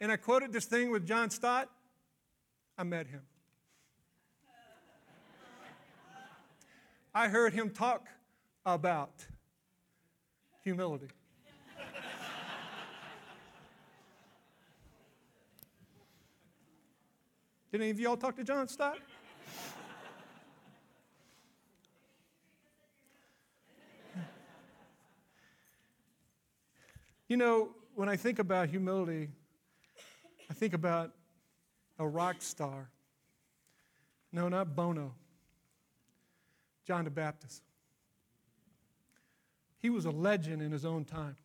And 0.00 0.12
I 0.12 0.16
quoted 0.16 0.52
this 0.52 0.66
thing 0.66 0.92
with 0.92 1.04
John 1.04 1.28
Stott. 1.30 1.68
I 2.78 2.84
met 2.84 3.08
him. 3.08 3.22
I 7.12 7.26
heard 7.26 7.52
him 7.52 7.70
talk 7.70 8.06
about 8.64 9.26
humility. 10.62 11.08
Did 17.72 17.80
any 17.80 17.90
of 17.90 17.98
y'all 17.98 18.16
talk 18.16 18.36
to 18.36 18.44
John 18.44 18.68
Stott? 18.68 18.98
You 27.28 27.36
know, 27.36 27.70
when 27.94 28.08
I 28.08 28.16
think 28.16 28.38
about 28.38 28.68
humility, 28.68 29.28
I 30.50 30.54
think 30.54 30.72
about 30.74 31.12
a 31.98 32.06
rock 32.06 32.36
star. 32.40 32.90
No, 34.32 34.48
not 34.48 34.74
Bono. 34.74 35.14
John 36.86 37.04
the 37.04 37.10
Baptist. 37.10 37.62
He 39.78 39.90
was 39.90 40.06
a 40.06 40.10
legend 40.10 40.62
in 40.62 40.72
his 40.72 40.84
own 40.84 41.04
time. 41.04 41.36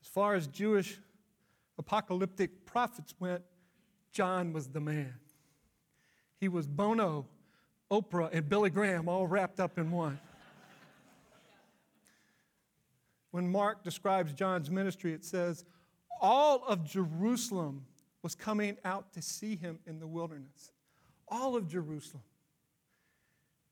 As 0.00 0.08
far 0.08 0.34
as 0.34 0.46
Jewish 0.46 0.98
apocalyptic 1.78 2.64
prophets 2.64 3.14
went, 3.18 3.42
John 4.12 4.52
was 4.52 4.68
the 4.68 4.80
man. 4.80 5.14
He 6.38 6.48
was 6.48 6.66
Bono, 6.66 7.26
Oprah, 7.90 8.30
and 8.32 8.48
Billy 8.48 8.70
Graham 8.70 9.08
all 9.08 9.26
wrapped 9.26 9.58
up 9.58 9.78
in 9.78 9.90
one. 9.90 10.20
When 13.32 13.50
Mark 13.50 13.82
describes 13.82 14.32
John's 14.32 14.70
ministry, 14.70 15.12
it 15.12 15.24
says, 15.24 15.64
All 16.20 16.64
of 16.68 16.84
Jerusalem 16.84 17.84
was 18.22 18.34
coming 18.36 18.76
out 18.84 19.12
to 19.14 19.22
see 19.22 19.56
him 19.56 19.80
in 19.86 19.98
the 19.98 20.06
wilderness. 20.06 20.70
All 21.26 21.56
of 21.56 21.66
Jerusalem. 21.66 22.22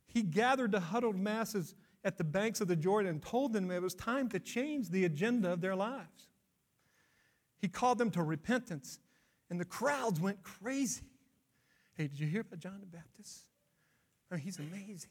He 0.06 0.22
gathered 0.22 0.72
the 0.72 0.80
huddled 0.80 1.14
masses 1.14 1.76
at 2.02 2.18
the 2.18 2.24
banks 2.24 2.60
of 2.60 2.68
the 2.68 2.74
Jordan 2.74 3.10
and 3.10 3.22
told 3.22 3.52
them 3.52 3.70
it 3.70 3.80
was 3.80 3.94
time 3.94 4.28
to 4.30 4.40
change 4.40 4.88
the 4.88 5.04
agenda 5.04 5.52
of 5.52 5.60
their 5.60 5.76
lives. 5.76 6.28
He 7.58 7.68
called 7.68 7.98
them 7.98 8.10
to 8.12 8.22
repentance, 8.22 8.98
and 9.50 9.60
the 9.60 9.66
crowds 9.66 10.18
went 10.18 10.42
crazy. 10.42 11.02
Hey, 11.96 12.08
did 12.08 12.18
you 12.18 12.26
hear 12.26 12.40
about 12.40 12.58
John 12.58 12.78
the 12.80 12.86
Baptist? 12.86 13.44
I 14.30 14.36
mean, 14.36 14.44
he's 14.44 14.58
amazing. 14.58 15.10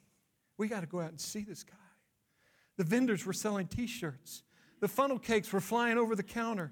We 0.58 0.68
got 0.68 0.82
to 0.82 0.88
go 0.88 1.00
out 1.00 1.12
and 1.12 1.22
see 1.22 1.44
this 1.44 1.64
guy. 1.64 1.76
The 2.80 2.86
vendors 2.86 3.26
were 3.26 3.34
selling 3.34 3.68
t 3.68 3.88
shirts, 3.88 4.44
the 4.80 4.88
funnel 4.88 5.20
cakes 5.20 5.52
were 5.52 5.60
flying 5.60 5.98
over 5.98 6.16
the 6.16 6.24
counter, 6.24 6.72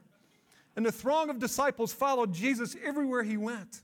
and 0.77 0.85
the 0.85 0.91
throng 0.91 1.29
of 1.29 1.37
disciples 1.37 1.91
followed 1.91 2.33
Jesus 2.33 2.77
everywhere 2.81 3.23
he 3.23 3.35
went. 3.35 3.81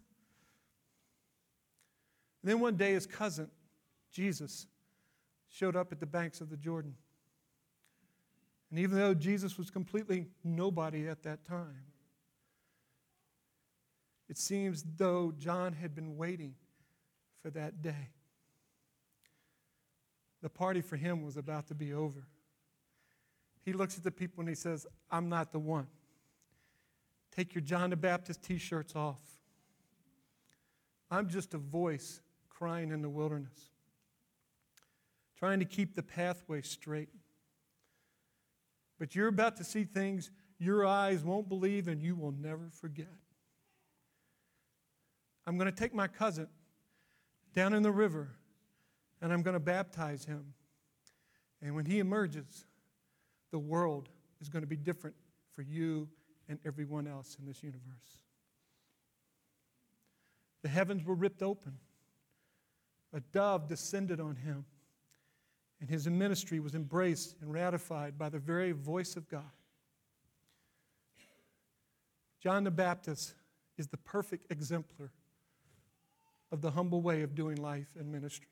And 2.42 2.50
then 2.50 2.62
one 2.62 2.78
day, 2.78 2.94
his 2.94 3.06
cousin, 3.06 3.50
Jesus, 4.10 4.68
showed 5.50 5.76
up 5.76 5.92
at 5.92 6.00
the 6.00 6.06
banks 6.06 6.40
of 6.40 6.50
the 6.50 6.56
Jordan. 6.56 6.96
And 8.70 8.80
even 8.80 8.98
though 8.98 9.14
Jesus 9.14 9.58
was 9.58 9.70
completely 9.70 10.28
nobody 10.46 11.10
at 11.10 11.24
that 11.24 11.44
time, 11.44 11.84
it 14.30 14.38
seems 14.38 14.86
though 14.96 15.34
John 15.38 15.74
had 15.74 15.94
been 15.94 16.16
waiting 16.16 16.56
for 17.42 17.50
that 17.50 17.82
day. 17.82 18.12
The 20.44 20.50
party 20.50 20.82
for 20.82 20.98
him 20.98 21.24
was 21.24 21.38
about 21.38 21.68
to 21.68 21.74
be 21.74 21.94
over. 21.94 22.28
He 23.64 23.72
looks 23.72 23.98
at 23.98 24.04
the 24.04 24.12
people 24.12 24.42
and 24.42 24.50
he 24.50 24.56
says, 24.56 24.86
I'm 25.10 25.30
not 25.30 25.54
the 25.54 25.60
one. 25.60 25.88
Take 27.32 27.56
your 27.56 27.62
John 27.62 27.92
the 27.92 27.96
Baptist 27.96 28.44
t 28.44 28.58
shirts 28.58 28.94
off. 28.94 29.22
I'm 31.10 31.30
just 31.30 31.54
a 31.54 31.58
voice 31.58 32.22
crying 32.50 32.92
in 32.92 33.02
the 33.02 33.10
wilderness, 33.10 33.72
trying 35.40 35.60
to 35.60 35.66
keep 35.66 35.96
the 35.96 36.04
pathway 36.04 36.62
straight. 36.62 37.10
But 39.00 39.16
you're 39.16 39.30
about 39.30 39.56
to 39.58 39.64
see 39.64 39.86
things 39.86 40.30
your 40.60 40.86
eyes 40.86 41.24
won't 41.24 41.48
believe 41.48 41.88
and 41.88 42.02
you 42.02 42.16
will 42.16 42.34
never 42.34 42.70
forget. 42.70 43.08
I'm 45.48 45.58
going 45.58 45.72
to 45.72 45.76
take 45.76 45.94
my 45.94 46.08
cousin 46.08 46.48
down 47.54 47.74
in 47.74 47.82
the 47.82 47.92
river 47.92 48.32
and 49.24 49.32
I'm 49.32 49.42
going 49.42 49.54
to 49.54 49.60
baptize 49.60 50.26
him. 50.26 50.54
And 51.62 51.74
when 51.76 51.86
he 51.86 52.00
emerges, 52.00 52.66
the 53.52 53.58
world 53.58 54.10
is 54.42 54.50
going 54.50 54.64
to 54.64 54.68
be 54.68 54.76
different 54.76 55.16
for 55.56 55.62
you 55.62 56.10
and 56.50 56.60
everyone 56.66 57.08
else 57.08 57.38
in 57.40 57.48
this 57.48 57.64
universe. 57.64 57.82
The 60.62 60.68
heavens 60.68 61.06
were 61.06 61.16
ripped 61.16 61.42
open. 61.42 61.78
A 63.14 63.22
dove 63.22 63.70
descended 63.70 64.20
on 64.20 64.36
him 64.36 64.66
and 65.80 65.90
his 65.90 66.08
ministry 66.08 66.60
was 66.60 66.76
embraced 66.76 67.36
and 67.42 67.54
ratified 67.54 68.18
by 68.18 68.28
the 68.28 68.40
very 68.40 68.74
voice 68.74 69.16
of 69.16 69.30
God. 69.30 69.44
John 72.42 72.66
the 72.66 72.72
Baptist 72.72 73.36
is 73.78 73.88
the 73.88 73.98
perfect 73.98 74.52
exemplar 74.52 75.12
of 76.52 76.62
the 76.62 76.72
humble 76.72 77.02
way 77.02 77.22
of 77.22 77.36
doing 77.36 77.56
life 77.56 77.88
and 77.98 78.12
ministry. 78.12 78.48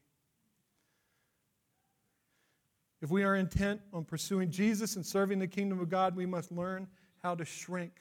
If 3.01 3.09
we 3.09 3.23
are 3.23 3.35
intent 3.35 3.81
on 3.93 4.05
pursuing 4.05 4.51
Jesus 4.51 4.95
and 4.95 5.05
serving 5.05 5.39
the 5.39 5.47
kingdom 5.47 5.79
of 5.79 5.89
God, 5.89 6.15
we 6.15 6.25
must 6.25 6.51
learn 6.51 6.87
how 7.23 7.33
to 7.35 7.45
shrink, 7.45 7.93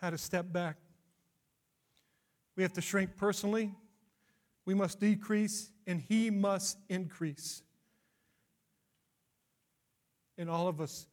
how 0.00 0.10
to 0.10 0.18
step 0.18 0.50
back. 0.50 0.76
We 2.56 2.62
have 2.62 2.72
to 2.72 2.80
shrink 2.80 3.16
personally, 3.16 3.72
we 4.64 4.74
must 4.74 4.98
decrease, 4.98 5.70
and 5.86 6.00
He 6.00 6.30
must 6.30 6.78
increase. 6.88 7.62
And 10.36 10.48
all 10.48 10.68
of 10.68 10.80
us 10.80 11.06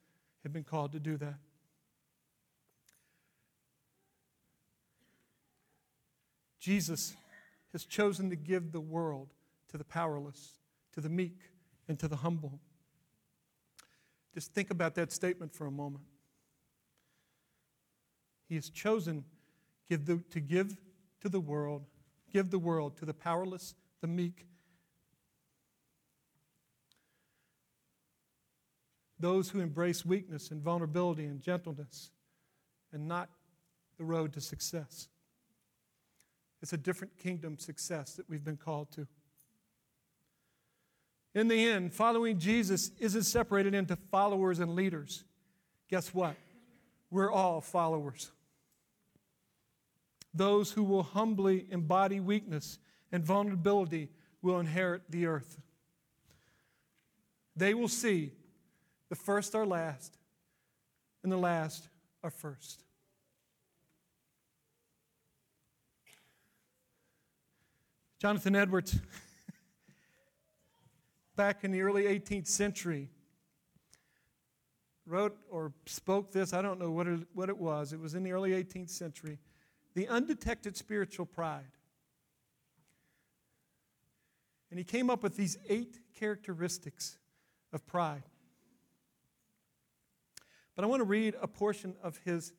have 0.44 0.54
been 0.54 0.64
called 0.64 0.92
to 0.94 1.00
do 1.00 1.18
that. 1.18 1.36
Jesus 6.60 7.16
has 7.74 7.86
chosen 7.86 8.30
to 8.30 8.36
give 8.36 8.72
the 8.72 8.82
world 8.82 9.34
to 9.70 9.78
the 9.78 9.84
powerless, 9.84 10.54
to 10.96 11.02
the 11.02 11.10
meek, 11.10 11.40
and 11.88 12.00
to 12.00 12.08
the 12.08 12.16
humble. 12.16 12.60
Just 14.34 14.54
think 14.54 14.72
about 14.72 14.96
that 14.96 15.12
statement 15.12 15.54
for 15.54 15.68
a 15.68 15.72
moment. 15.72 16.04
He 18.50 18.56
has 18.56 18.70
chosen 18.70 19.24
give 19.90 20.06
the, 20.06 20.24
to 20.32 20.40
give 20.40 20.78
to 21.22 21.30
the 21.30 21.40
world 21.40 21.86
give 22.36 22.52
the 22.52 22.60
world 22.60 22.98
to 22.98 23.06
the 23.06 23.14
powerless, 23.14 23.76
the 24.02 24.08
meek, 24.08 24.46
those 29.18 29.50
who 29.50 29.62
embrace 29.62 30.06
weakness 30.06 30.52
and 30.52 30.62
vulnerability 30.62 31.24
and 31.24 31.42
gentleness, 31.42 32.12
and 32.92 33.08
not 33.08 33.30
the 33.98 34.04
road 34.04 34.34
to 34.34 34.42
success. 34.42 35.08
It's 36.62 36.74
a 36.74 36.78
different 36.78 37.16
kingdom 37.18 37.58
success 37.58 38.16
that 38.16 38.30
we've 38.30 38.44
been 38.44 38.58
called 38.58 38.92
to. 38.92 39.08
In 41.36 41.48
the 41.48 41.68
end, 41.68 41.94
following 41.94 42.40
Jesus 42.40 42.90
isn't 42.98 43.24
separated 43.24 43.76
into 43.76 43.96
followers 43.96 44.60
and 44.60 44.74
leaders. 44.74 45.24
Guess 45.90 46.14
what? 46.14 46.36
We're 47.12 47.32
all 47.32 47.62
followers 47.62 48.32
those 50.36 50.74
who 50.74 50.84
will 50.84 51.04
humbly 51.04 51.66
embody 51.72 52.20
weakness 52.20 52.78
and 53.12 53.24
vulnerability 53.24 54.10
will 54.42 54.60
inherit 54.60 55.02
the 55.10 55.26
earth. 55.26 55.58
They 57.56 57.74
will 57.74 57.88
see 57.88 58.34
the 59.10 59.16
first 59.16 59.56
are 59.56 59.66
last, 59.66 60.18
and 61.24 61.32
the 61.32 61.38
last 61.38 61.88
are 62.22 62.30
first. 62.30 62.84
Jonathan 68.20 68.56
Edwards, 68.56 69.00
back 71.36 71.64
in 71.64 71.72
the 71.72 71.82
early 71.82 72.04
18th 72.04 72.48
century, 72.48 73.10
wrote 75.06 75.38
or 75.50 75.74
spoke 75.86 76.32
this. 76.32 76.54
I 76.54 76.62
don't 76.62 76.80
know 76.80 76.92
what 76.92 77.08
it, 77.08 77.20
what 77.34 77.50
it 77.50 77.58
was. 77.58 77.94
It 77.94 78.00
was 78.00 78.16
in 78.16 78.24
the 78.24 78.32
early 78.32 78.52
18th 78.52 78.90
century 78.90 79.40
the 79.96 80.08
undetected 80.10 80.76
spiritual 80.76 81.26
pride. 81.26 81.72
And 84.70 84.78
he 84.78 84.84
came 84.84 85.10
up 85.10 85.24
with 85.24 85.38
these 85.38 85.58
eight 85.70 86.00
characteristics 86.14 87.18
of 87.72 87.88
pride. 87.88 88.24
But 90.76 90.84
I 90.84 90.88
want 90.88 91.00
to 91.00 91.06
read 91.06 91.36
a 91.42 91.48
portion 91.48 91.96
of 92.04 92.20
his 92.26 92.52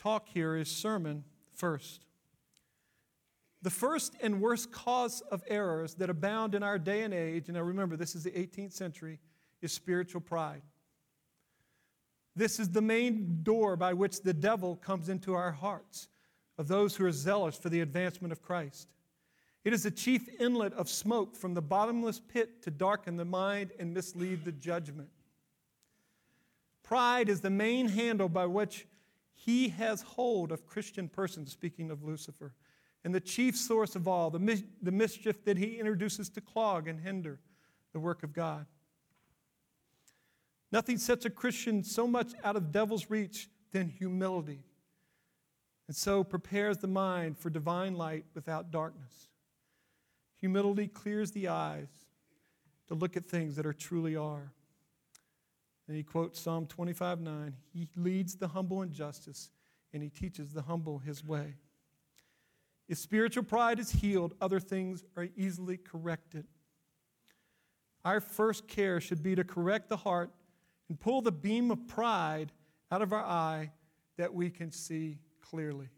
talk 0.00 0.28
here 0.28 0.56
is 0.56 0.68
sermon 0.68 1.24
first. 1.54 2.04
The 3.62 3.70
first 3.70 4.14
and 4.20 4.40
worst 4.40 4.70
cause 4.70 5.20
of 5.32 5.42
errors 5.48 5.94
that 5.94 6.10
abound 6.10 6.54
in 6.54 6.62
our 6.62 6.78
day 6.78 7.02
and 7.02 7.12
age, 7.12 7.48
and 7.48 7.56
now 7.56 7.62
remember, 7.62 7.96
this 7.96 8.14
is 8.14 8.22
the 8.22 8.30
18th 8.30 8.72
century, 8.72 9.18
is 9.60 9.72
spiritual 9.72 10.20
pride. 10.20 10.62
This 12.36 12.60
is 12.60 12.70
the 12.70 12.80
main 12.80 13.40
door 13.42 13.74
by 13.74 13.94
which 13.94 14.22
the 14.22 14.32
devil 14.32 14.76
comes 14.76 15.08
into 15.08 15.34
our 15.34 15.50
hearts 15.50 16.08
of 16.56 16.68
those 16.68 16.94
who 16.94 17.04
are 17.04 17.12
zealous 17.12 17.56
for 17.56 17.68
the 17.68 17.80
advancement 17.80 18.30
of 18.30 18.42
Christ. 18.42 18.88
It 19.64 19.72
is 19.72 19.82
the 19.82 19.90
chief 19.90 20.28
inlet 20.40 20.72
of 20.74 20.88
smoke 20.88 21.34
from 21.34 21.54
the 21.54 21.62
bottomless 21.62 22.20
pit 22.20 22.62
to 22.62 22.70
darken 22.70 23.16
the 23.16 23.24
mind 23.24 23.72
and 23.78 23.92
mislead 23.92 24.44
the 24.44 24.52
judgment. 24.52 25.08
Pride 26.84 27.28
is 27.28 27.40
the 27.40 27.50
main 27.50 27.88
handle 27.88 28.28
by 28.28 28.46
which 28.46 28.86
he 29.34 29.68
has 29.70 30.02
hold 30.02 30.52
of 30.52 30.66
Christian 30.66 31.08
persons, 31.08 31.52
speaking 31.52 31.90
of 31.90 32.02
Lucifer, 32.02 32.54
and 33.08 33.14
the 33.14 33.20
chief 33.20 33.56
source 33.56 33.96
of 33.96 34.06
all, 34.06 34.28
the, 34.28 34.38
mis- 34.38 34.64
the 34.82 34.92
mischief 34.92 35.42
that 35.46 35.56
he 35.56 35.78
introduces 35.78 36.28
to 36.28 36.42
clog 36.42 36.86
and 36.86 37.00
hinder 37.00 37.40
the 37.94 37.98
work 37.98 38.22
of 38.22 38.34
God. 38.34 38.66
Nothing 40.70 40.98
sets 40.98 41.24
a 41.24 41.30
Christian 41.30 41.82
so 41.82 42.06
much 42.06 42.32
out 42.44 42.54
of 42.54 42.70
devil's 42.70 43.08
reach 43.08 43.48
than 43.72 43.88
humility, 43.88 44.62
and 45.86 45.96
so 45.96 46.22
prepares 46.22 46.76
the 46.76 46.86
mind 46.86 47.38
for 47.38 47.48
divine 47.48 47.94
light 47.94 48.26
without 48.34 48.70
darkness. 48.70 49.28
Humility 50.36 50.86
clears 50.86 51.30
the 51.30 51.48
eyes 51.48 51.88
to 52.88 52.94
look 52.94 53.16
at 53.16 53.24
things 53.24 53.56
that 53.56 53.64
are 53.64 53.72
truly 53.72 54.16
are. 54.16 54.52
And 55.86 55.96
he 55.96 56.02
quotes 56.02 56.38
Psalm 56.38 56.66
25 56.66 57.22
9. 57.22 57.54
He 57.72 57.88
leads 57.96 58.36
the 58.36 58.48
humble 58.48 58.82
in 58.82 58.92
justice, 58.92 59.48
and 59.94 60.02
he 60.02 60.10
teaches 60.10 60.52
the 60.52 60.60
humble 60.60 60.98
his 60.98 61.24
way. 61.24 61.54
If 62.88 62.98
spiritual 62.98 63.44
pride 63.44 63.78
is 63.78 63.90
healed, 63.90 64.34
other 64.40 64.60
things 64.60 65.04
are 65.16 65.28
easily 65.36 65.76
corrected. 65.76 66.46
Our 68.04 68.20
first 68.20 68.66
care 68.66 69.00
should 69.00 69.22
be 69.22 69.34
to 69.34 69.44
correct 69.44 69.90
the 69.90 69.98
heart 69.98 70.30
and 70.88 70.98
pull 70.98 71.20
the 71.20 71.32
beam 71.32 71.70
of 71.70 71.86
pride 71.86 72.52
out 72.90 73.02
of 73.02 73.12
our 73.12 73.22
eye 73.22 73.72
that 74.16 74.32
we 74.32 74.48
can 74.48 74.72
see 74.72 75.18
clearly. 75.42 75.88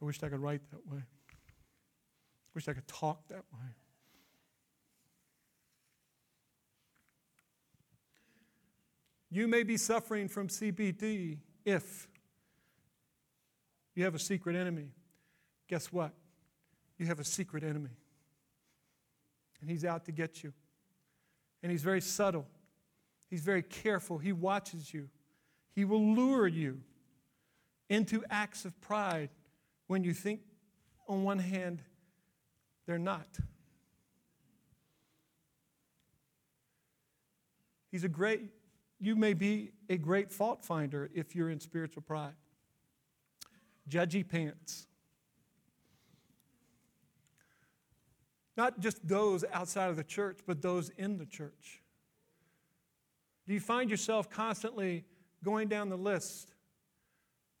I 0.00 0.04
wish 0.04 0.22
I 0.22 0.28
could 0.28 0.40
write 0.40 0.60
that 0.70 0.86
way. 0.86 0.98
I 0.98 2.50
wish 2.54 2.68
I 2.68 2.72
could 2.72 2.88
talk 2.88 3.28
that 3.28 3.44
way. 3.52 3.68
You 9.30 9.48
may 9.48 9.62
be 9.62 9.76
suffering 9.76 10.28
from 10.28 10.48
CPD 10.48 11.38
if 11.64 12.08
you 13.96 14.04
have 14.04 14.14
a 14.14 14.20
secret 14.20 14.54
enemy. 14.54 14.92
Guess 15.66 15.92
what? 15.92 16.12
You 16.98 17.06
have 17.06 17.18
a 17.18 17.24
secret 17.24 17.64
enemy 17.64 17.90
and 19.60 19.70
he's 19.70 19.84
out 19.84 20.04
to 20.04 20.12
get 20.12 20.42
you. 20.42 20.52
And 21.62 21.72
he's 21.72 21.82
very 21.82 22.00
subtle, 22.00 22.46
he's 23.28 23.40
very 23.40 23.62
careful. 23.62 24.18
He 24.18 24.32
watches 24.32 24.92
you, 24.92 25.08
he 25.74 25.84
will 25.84 26.14
lure 26.14 26.46
you 26.46 26.80
into 27.88 28.22
acts 28.30 28.64
of 28.64 28.80
pride 28.80 29.30
when 29.86 30.04
you 30.04 30.12
think, 30.12 30.40
on 31.08 31.24
one 31.24 31.38
hand, 31.38 31.82
they're 32.86 32.98
not. 32.98 33.26
He's 37.90 38.04
a 38.04 38.08
great, 38.08 38.42
you 39.00 39.16
may 39.16 39.32
be 39.32 39.70
a 39.88 39.96
great 39.96 40.30
fault 40.32 40.64
finder 40.64 41.10
if 41.14 41.34
you're 41.34 41.50
in 41.50 41.60
spiritual 41.60 42.02
pride. 42.02 42.34
Judgy 43.88 44.28
pants. 44.28 44.86
Not 48.56 48.80
just 48.80 49.06
those 49.06 49.44
outside 49.52 49.90
of 49.90 49.96
the 49.96 50.04
church, 50.04 50.40
but 50.46 50.62
those 50.62 50.90
in 50.96 51.18
the 51.18 51.26
church. 51.26 51.82
Do 53.46 53.54
you 53.54 53.60
find 53.60 53.90
yourself 53.90 54.30
constantly 54.30 55.04
going 55.44 55.68
down 55.68 55.88
the 55.88 55.96
list 55.96 56.54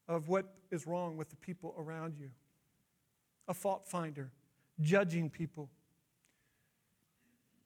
of 0.08 0.28
what 0.28 0.46
is 0.70 0.86
wrong 0.86 1.16
with 1.16 1.28
the 1.30 1.36
people 1.36 1.74
around 1.78 2.16
you? 2.18 2.30
A 3.46 3.54
fault 3.54 3.86
finder, 3.86 4.32
judging 4.80 5.30
people. 5.30 5.70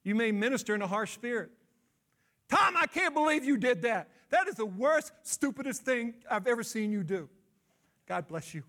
You 0.03 0.13
may 0.15 0.31
minister 0.31 0.75
in 0.75 0.81
a 0.81 0.87
harsh 0.87 1.13
spirit. 1.13 1.51
Tom, 2.49 2.75
I 2.75 2.85
can't 2.85 3.13
believe 3.13 3.45
you 3.45 3.57
did 3.57 3.83
that. 3.83 4.09
That 4.29 4.47
is 4.47 4.55
the 4.55 4.65
worst, 4.65 5.13
stupidest 5.23 5.83
thing 5.83 6.15
I've 6.29 6.47
ever 6.47 6.63
seen 6.63 6.91
you 6.91 7.03
do. 7.03 7.29
God 8.11 8.27
bless 8.27 8.53
you. 8.53 8.61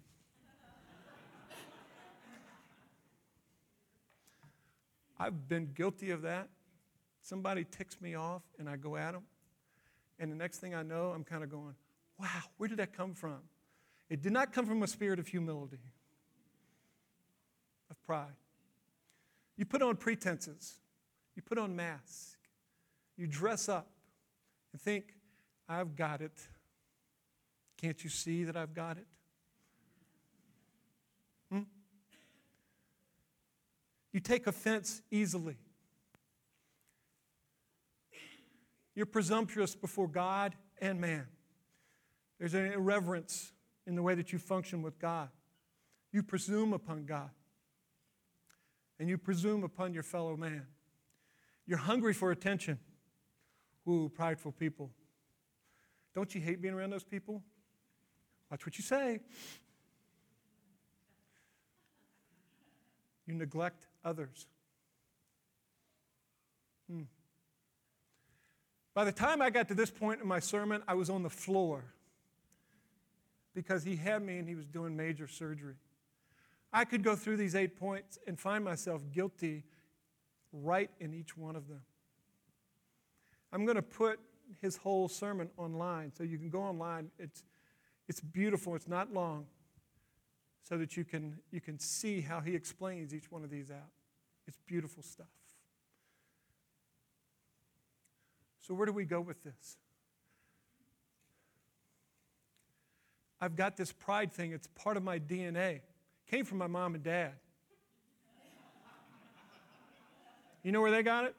I've 5.18 5.48
been 5.48 5.72
guilty 5.74 6.12
of 6.12 6.22
that. 6.22 6.48
Somebody 7.22 7.64
ticks 7.64 8.00
me 8.00 8.14
off 8.14 8.42
and 8.60 8.68
I 8.68 8.76
go 8.76 8.94
at 8.94 9.14
them. 9.14 9.24
And 10.20 10.30
the 10.30 10.36
next 10.36 10.58
thing 10.58 10.76
I 10.76 10.84
know, 10.84 11.06
I'm 11.12 11.24
kind 11.24 11.42
of 11.42 11.50
going, 11.50 11.74
wow, 12.20 12.28
where 12.56 12.68
did 12.68 12.78
that 12.78 12.92
come 12.92 13.14
from? 13.14 13.40
It 14.08 14.22
did 14.22 14.30
not 14.30 14.52
come 14.52 14.64
from 14.64 14.80
a 14.84 14.86
spirit 14.86 15.18
of 15.18 15.26
humility, 15.26 15.80
of 17.90 18.00
pride. 18.04 18.36
You 19.56 19.64
put 19.64 19.82
on 19.82 19.96
pretenses, 19.96 20.74
you 21.34 21.42
put 21.42 21.58
on 21.58 21.74
masks, 21.74 22.36
you 23.16 23.26
dress 23.26 23.68
up 23.68 23.90
and 24.72 24.80
think, 24.80 25.16
I've 25.68 25.96
got 25.96 26.20
it. 26.20 26.38
Can't 27.76 28.04
you 28.04 28.08
see 28.08 28.44
that 28.44 28.56
I've 28.56 28.72
got 28.72 28.98
it? 28.98 29.06
You 34.12 34.20
take 34.20 34.46
offense 34.46 35.00
easily. 35.10 35.56
You're 38.94 39.06
presumptuous 39.06 39.74
before 39.74 40.06
God 40.06 40.54
and 40.80 41.00
man. 41.00 41.26
There's 42.38 42.54
an 42.54 42.66
irreverence 42.66 43.52
in 43.86 43.94
the 43.94 44.02
way 44.02 44.14
that 44.14 44.32
you 44.32 44.38
function 44.38 44.82
with 44.82 44.98
God. 44.98 45.30
You 46.12 46.22
presume 46.22 46.74
upon 46.74 47.06
God, 47.06 47.30
and 48.98 49.08
you 49.08 49.16
presume 49.16 49.64
upon 49.64 49.94
your 49.94 50.02
fellow 50.02 50.36
man. 50.36 50.66
You're 51.66 51.78
hungry 51.78 52.12
for 52.12 52.30
attention. 52.30 52.78
Ooh, 53.88 54.10
prideful 54.14 54.52
people. 54.52 54.90
Don't 56.14 56.34
you 56.34 56.40
hate 56.40 56.60
being 56.60 56.74
around 56.74 56.90
those 56.90 57.04
people? 57.04 57.42
Watch 58.50 58.66
what 58.66 58.76
you 58.76 58.84
say. 58.84 59.20
You 63.26 63.34
neglect 63.34 63.86
others. 64.04 64.46
Hmm. 66.90 67.02
By 68.94 69.04
the 69.04 69.12
time 69.12 69.40
I 69.40 69.50
got 69.50 69.68
to 69.68 69.74
this 69.74 69.90
point 69.90 70.20
in 70.20 70.28
my 70.28 70.40
sermon, 70.40 70.82
I 70.86 70.94
was 70.94 71.08
on 71.08 71.22
the 71.22 71.30
floor 71.30 71.84
because 73.54 73.84
he 73.84 73.96
had 73.96 74.22
me 74.22 74.38
and 74.38 74.48
he 74.48 74.54
was 74.54 74.66
doing 74.66 74.96
major 74.96 75.26
surgery. 75.26 75.76
I 76.72 76.84
could 76.84 77.02
go 77.02 77.16
through 77.16 77.36
these 77.36 77.54
eight 77.54 77.78
points 77.78 78.18
and 78.26 78.38
find 78.38 78.64
myself 78.64 79.02
guilty 79.12 79.64
right 80.52 80.90
in 81.00 81.14
each 81.14 81.36
one 81.36 81.56
of 81.56 81.68
them. 81.68 81.82
I'm 83.52 83.64
going 83.64 83.76
to 83.76 83.82
put 83.82 84.18
his 84.60 84.76
whole 84.76 85.08
sermon 85.08 85.50
online 85.56 86.12
so 86.14 86.24
you 86.24 86.38
can 86.38 86.48
go 86.48 86.62
online. 86.62 87.10
It's, 87.18 87.44
it's 88.08 88.20
beautiful, 88.20 88.74
it's 88.74 88.88
not 88.88 89.12
long 89.12 89.46
so 90.62 90.78
that 90.78 90.96
you 90.96 91.04
can, 91.04 91.38
you 91.50 91.60
can 91.60 91.78
see 91.78 92.20
how 92.20 92.40
he 92.40 92.54
explains 92.54 93.14
each 93.14 93.30
one 93.30 93.44
of 93.44 93.50
these 93.50 93.70
out. 93.70 93.90
It's 94.46 94.58
beautiful 94.66 95.02
stuff. 95.02 95.26
So, 98.60 98.74
where 98.74 98.86
do 98.86 98.92
we 98.92 99.04
go 99.04 99.20
with 99.20 99.42
this? 99.42 99.76
I've 103.40 103.56
got 103.56 103.76
this 103.76 103.92
pride 103.92 104.32
thing, 104.32 104.52
it's 104.52 104.68
part 104.68 104.96
of 104.96 105.02
my 105.02 105.18
DNA. 105.18 105.80
Came 106.28 106.44
from 106.44 106.58
my 106.58 106.68
mom 106.68 106.94
and 106.94 107.02
dad. 107.02 107.32
You 110.62 110.70
know 110.70 110.80
where 110.80 110.92
they 110.92 111.02
got 111.02 111.24
it? 111.24 111.34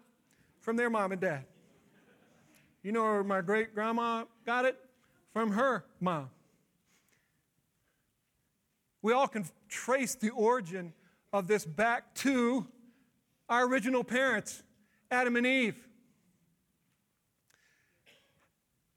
From 0.59 0.75
their 0.75 0.89
mom 0.89 1.13
and 1.13 1.21
dad. 1.21 1.45
You 2.83 2.91
know 2.91 3.03
where 3.03 3.23
my 3.23 3.39
great 3.39 3.73
grandma 3.73 4.25
got 4.45 4.65
it? 4.65 4.77
From 5.31 5.51
her 5.53 5.85
mom. 6.01 6.29
We 9.03 9.11
all 9.11 9.27
can 9.27 9.45
trace 9.67 10.15
the 10.15 10.29
origin 10.31 10.93
of 11.33 11.45
this 11.45 11.65
back 11.65 12.15
to 12.15 12.65
our 13.49 13.67
original 13.67 14.03
parents, 14.03 14.63
Adam 15.11 15.35
and 15.35 15.45
Eve. 15.45 15.75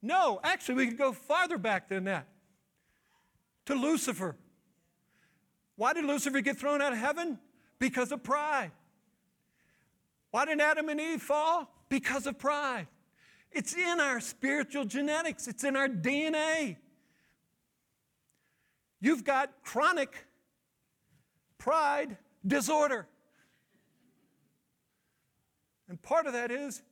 No, 0.00 0.38
actually, 0.44 0.76
we 0.76 0.86
could 0.86 0.96
go 0.96 1.12
farther 1.12 1.58
back 1.58 1.88
than 1.88 2.04
that 2.04 2.28
to 3.66 3.74
Lucifer. 3.74 4.36
Why 5.74 5.92
did 5.92 6.04
Lucifer 6.04 6.40
get 6.40 6.56
thrown 6.56 6.80
out 6.80 6.92
of 6.92 6.98
heaven? 6.98 7.40
Because 7.80 8.12
of 8.12 8.22
pride. 8.22 8.70
Why 10.30 10.44
didn't 10.44 10.60
Adam 10.60 10.88
and 10.88 11.00
Eve 11.00 11.20
fall? 11.20 11.68
Because 11.88 12.28
of 12.28 12.38
pride. 12.38 12.86
It's 13.50 13.74
in 13.74 13.98
our 14.00 14.20
spiritual 14.20 14.84
genetics, 14.84 15.48
it's 15.48 15.64
in 15.64 15.74
our 15.74 15.88
DNA. 15.88 16.76
You've 19.00 19.24
got 19.24 19.50
chronic 19.62 20.26
pride 21.58 22.16
disorder. 22.46 23.06
And 25.88 26.00
part 26.00 26.26
of 26.26 26.32
that 26.32 26.50
is 26.50 26.82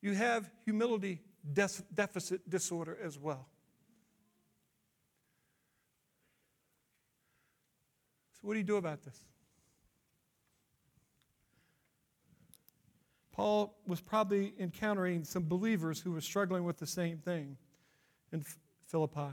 you 0.00 0.14
have 0.14 0.50
humility 0.64 1.20
deficit 1.52 2.48
disorder 2.48 2.96
as 3.02 3.18
well. 3.18 3.46
So, 8.34 8.46
what 8.46 8.54
do 8.54 8.58
you 8.58 8.64
do 8.64 8.76
about 8.76 9.04
this? 9.04 9.24
Paul 13.32 13.76
was 13.86 14.00
probably 14.00 14.52
encountering 14.58 15.24
some 15.24 15.46
believers 15.46 16.00
who 16.00 16.10
were 16.10 16.20
struggling 16.20 16.64
with 16.64 16.78
the 16.78 16.86
same 16.86 17.18
thing 17.18 17.56
in 18.32 18.44
Philippi. 18.86 19.32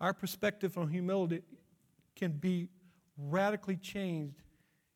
Our 0.00 0.12
perspective 0.12 0.76
on 0.76 0.88
humility 0.88 1.42
can 2.14 2.32
be 2.32 2.68
radically 3.16 3.76
changed 3.76 4.42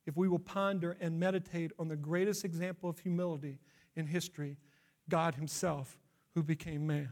if 0.06 0.16
we 0.16 0.28
will 0.28 0.38
ponder 0.38 0.96
and 1.00 1.18
meditate 1.18 1.72
on 1.78 1.88
the 1.88 1.96
greatest 1.96 2.44
example 2.44 2.90
of 2.90 2.98
humility 2.98 3.58
in 3.96 4.06
history 4.06 4.56
God 5.08 5.34
Himself, 5.34 5.98
who 6.34 6.42
became 6.42 6.86
man, 6.86 7.10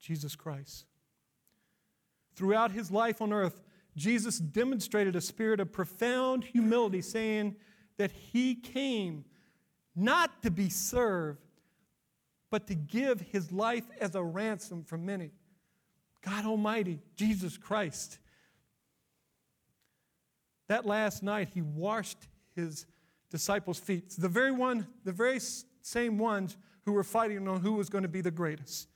Jesus 0.00 0.36
Christ. 0.36 0.86
Throughout 2.34 2.70
His 2.70 2.90
life 2.90 3.20
on 3.20 3.32
earth, 3.32 3.60
Jesus 3.96 4.38
demonstrated 4.38 5.16
a 5.16 5.20
spirit 5.20 5.60
of 5.60 5.72
profound 5.72 6.44
humility, 6.44 7.02
saying 7.02 7.56
that 7.98 8.10
He 8.12 8.54
came 8.54 9.24
not 9.94 10.42
to 10.42 10.50
be 10.50 10.70
served, 10.70 11.40
but 12.50 12.66
to 12.68 12.74
give 12.74 13.20
His 13.20 13.52
life 13.52 13.84
as 14.00 14.14
a 14.14 14.22
ransom 14.22 14.84
for 14.84 14.96
many. 14.96 15.30
God 16.22 16.44
Almighty, 16.44 17.00
Jesus 17.16 17.56
Christ. 17.58 18.18
That 20.68 20.86
last 20.86 21.22
night, 21.22 21.50
he 21.52 21.60
washed 21.60 22.28
his 22.54 22.86
disciples' 23.30 23.78
feet. 23.78 24.14
The 24.16 24.28
very 24.28 24.52
one, 24.52 24.86
the 25.04 25.12
very 25.12 25.40
same 25.82 26.18
ones 26.18 26.56
who 26.84 26.92
were 26.92 27.04
fighting 27.04 27.46
on 27.48 27.60
who 27.60 27.72
was 27.72 27.88
going 27.88 28.02
to 28.02 28.08
be 28.08 28.20
the 28.20 28.30
greatest. 28.30 28.88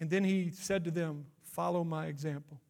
And 0.00 0.10
then 0.10 0.24
he 0.24 0.50
said 0.50 0.84
to 0.84 0.90
them, 0.90 1.26
Follow 1.42 1.84
my 1.84 2.06
example. 2.06 2.60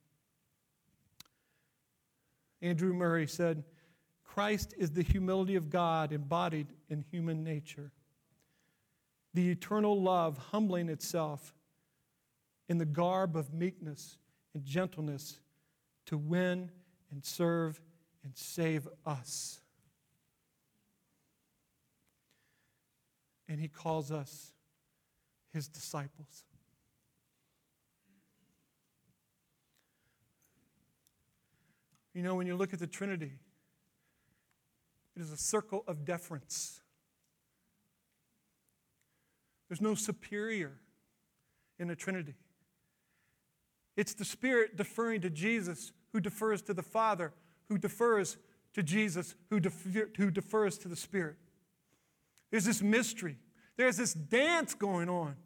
Andrew 2.60 2.92
Murray 2.92 3.26
said, 3.26 3.64
Christ 4.24 4.74
is 4.76 4.90
the 4.90 5.02
humility 5.02 5.56
of 5.56 5.70
God 5.70 6.12
embodied 6.12 6.66
in 6.88 7.04
human 7.10 7.44
nature 7.44 7.92
the 9.34 9.50
eternal 9.50 10.00
love 10.00 10.38
humbling 10.50 10.88
itself 10.88 11.54
in 12.68 12.78
the 12.78 12.84
garb 12.84 13.36
of 13.36 13.52
meekness 13.52 14.18
and 14.54 14.64
gentleness 14.64 15.40
to 16.06 16.18
win 16.18 16.70
and 17.10 17.24
serve 17.24 17.80
and 18.24 18.36
save 18.36 18.88
us. 19.06 19.60
And 23.48 23.60
he 23.60 23.68
calls 23.68 24.10
us 24.10 24.52
his 25.52 25.68
disciples. 25.68 26.44
You 32.14 32.22
know, 32.22 32.34
when 32.34 32.46
you 32.46 32.56
look 32.56 32.72
at 32.72 32.78
the 32.78 32.86
Trinity, 32.86 33.32
it 35.16 35.22
is 35.22 35.30
a 35.30 35.36
circle 35.36 35.84
of 35.86 36.04
deference. 36.04 36.81
There's 39.72 39.80
no 39.80 39.94
superior 39.94 40.72
in 41.78 41.88
the 41.88 41.96
Trinity. 41.96 42.34
It's 43.96 44.12
the 44.12 44.22
Spirit 44.26 44.76
deferring 44.76 45.22
to 45.22 45.30
Jesus 45.30 45.92
who 46.12 46.20
defers 46.20 46.60
to 46.64 46.74
the 46.74 46.82
Father, 46.82 47.32
who 47.70 47.78
defers 47.78 48.36
to 48.74 48.82
Jesus, 48.82 49.34
who, 49.48 49.60
defer, 49.60 50.10
who 50.18 50.30
defers 50.30 50.76
to 50.76 50.88
the 50.88 50.94
Spirit. 50.94 51.36
There's 52.50 52.66
this 52.66 52.82
mystery. 52.82 53.38
There's 53.78 53.96
this 53.96 54.12
dance 54.12 54.74
going 54.74 55.08
on 55.08 55.36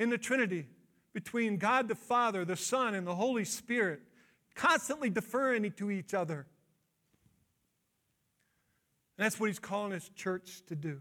in 0.00 0.10
the 0.10 0.18
Trinity 0.18 0.66
between 1.12 1.56
God 1.56 1.86
the 1.86 1.94
Father, 1.94 2.44
the 2.44 2.56
Son, 2.56 2.92
and 2.96 3.06
the 3.06 3.14
Holy 3.14 3.44
Spirit, 3.44 4.00
constantly 4.56 5.10
deferring 5.10 5.70
to 5.70 5.92
each 5.92 6.12
other. 6.12 6.48
And 9.16 9.24
that's 9.24 9.38
what 9.38 9.46
he's 9.46 9.60
calling 9.60 9.92
his 9.92 10.08
church 10.16 10.62
to 10.66 10.74
do. 10.74 11.00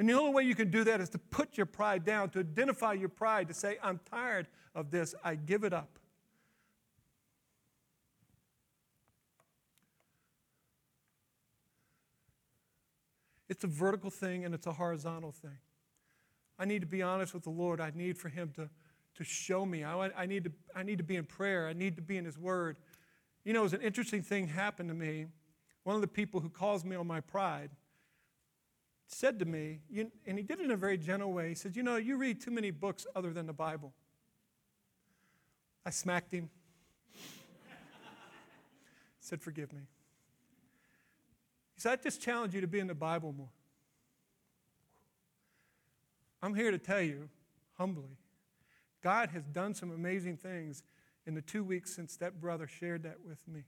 And 0.00 0.08
the 0.08 0.14
only 0.14 0.32
way 0.32 0.44
you 0.44 0.54
can 0.54 0.70
do 0.70 0.82
that 0.84 1.02
is 1.02 1.10
to 1.10 1.18
put 1.18 1.58
your 1.58 1.66
pride 1.66 2.06
down, 2.06 2.30
to 2.30 2.38
identify 2.38 2.94
your 2.94 3.10
pride, 3.10 3.48
to 3.48 3.54
say, 3.54 3.76
I'm 3.82 4.00
tired 4.10 4.46
of 4.74 4.90
this, 4.90 5.14
I 5.22 5.34
give 5.34 5.62
it 5.62 5.74
up. 5.74 5.98
It's 13.50 13.62
a 13.62 13.66
vertical 13.66 14.08
thing 14.08 14.46
and 14.46 14.54
it's 14.54 14.66
a 14.66 14.72
horizontal 14.72 15.32
thing. 15.32 15.58
I 16.58 16.64
need 16.64 16.80
to 16.80 16.86
be 16.86 17.02
honest 17.02 17.34
with 17.34 17.42
the 17.42 17.50
Lord. 17.50 17.78
I 17.78 17.92
need 17.94 18.16
for 18.16 18.30
Him 18.30 18.52
to, 18.56 18.70
to 19.16 19.24
show 19.24 19.66
me. 19.66 19.84
I, 19.84 20.10
I, 20.16 20.24
need 20.24 20.44
to, 20.44 20.52
I 20.74 20.82
need 20.82 20.96
to 20.96 21.04
be 21.04 21.16
in 21.16 21.26
prayer. 21.26 21.68
I 21.68 21.74
need 21.74 21.96
to 21.96 22.02
be 22.02 22.16
in 22.16 22.24
His 22.24 22.38
Word. 22.38 22.78
You 23.44 23.52
know, 23.52 23.60
it 23.60 23.64
was 23.64 23.74
an 23.74 23.82
interesting 23.82 24.22
thing 24.22 24.48
happened 24.48 24.88
to 24.88 24.94
me. 24.94 25.26
One 25.84 25.94
of 25.94 26.00
the 26.00 26.08
people 26.08 26.40
who 26.40 26.48
calls 26.48 26.86
me 26.86 26.96
on 26.96 27.06
my 27.06 27.20
pride, 27.20 27.68
said 29.12 29.38
to 29.40 29.44
me, 29.44 29.80
and 30.26 30.38
he 30.38 30.42
did 30.42 30.60
it 30.60 30.64
in 30.64 30.70
a 30.70 30.76
very 30.76 30.96
gentle 30.96 31.32
way, 31.32 31.48
he 31.48 31.54
said, 31.54 31.74
You 31.74 31.82
know, 31.82 31.96
you 31.96 32.16
read 32.16 32.40
too 32.40 32.50
many 32.50 32.70
books 32.70 33.06
other 33.14 33.32
than 33.32 33.46
the 33.46 33.52
Bible. 33.52 33.92
I 35.84 35.90
smacked 35.90 36.32
him. 36.32 36.48
said, 39.20 39.42
Forgive 39.42 39.72
me. 39.72 39.82
He 41.74 41.80
said, 41.80 41.98
I 41.98 42.02
just 42.02 42.22
challenge 42.22 42.54
you 42.54 42.60
to 42.60 42.66
be 42.66 42.78
in 42.78 42.86
the 42.86 42.94
Bible 42.94 43.32
more. 43.32 43.48
I'm 46.42 46.54
here 46.54 46.70
to 46.70 46.78
tell 46.78 47.02
you, 47.02 47.28
humbly, 47.76 48.16
God 49.02 49.30
has 49.30 49.44
done 49.44 49.74
some 49.74 49.90
amazing 49.90 50.36
things 50.36 50.82
in 51.26 51.34
the 51.34 51.42
two 51.42 51.64
weeks 51.64 51.94
since 51.94 52.16
that 52.18 52.40
brother 52.40 52.66
shared 52.66 53.02
that 53.02 53.16
with 53.26 53.46
me. 53.48 53.64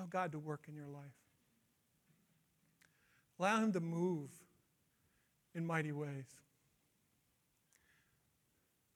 Allow 0.00 0.06
God 0.06 0.32
to 0.32 0.38
work 0.38 0.64
in 0.66 0.74
your 0.74 0.86
life. 0.86 1.02
Allow 3.38 3.60
Him 3.60 3.72
to 3.74 3.80
move 3.80 4.30
in 5.54 5.66
mighty 5.66 5.92
ways. 5.92 6.24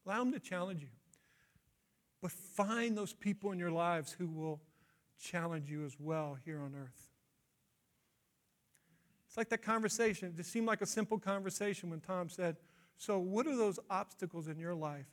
Allow 0.07 0.23
Him 0.23 0.33
to 0.33 0.41
challenge 0.41 0.81
you. 0.81 0.89
But 2.23 2.33
find 2.33 2.97
those 2.97 3.13
people 3.13 3.53
in 3.53 3.59
your 3.59 3.71
lives 3.71 4.13
who 4.13 4.29
will 4.29 4.63
challenge 5.21 5.71
you 5.71 5.85
as 5.85 5.95
well 6.01 6.39
here 6.43 6.59
on 6.59 6.75
earth. 6.75 7.11
It's 9.29 9.37
like 9.37 9.51
that 9.51 9.61
conversation. 9.61 10.29
It 10.29 10.37
just 10.37 10.51
seemed 10.51 10.67
like 10.67 10.81
a 10.81 10.87
simple 10.87 11.19
conversation 11.19 11.91
when 11.91 12.01
Tom 12.01 12.31
said, 12.31 12.57
So, 12.97 13.19
what 13.19 13.47
are 13.47 13.57
those 13.57 13.79
obstacles 13.91 14.49
in 14.49 14.59
your 14.59 14.75
life 14.75 15.11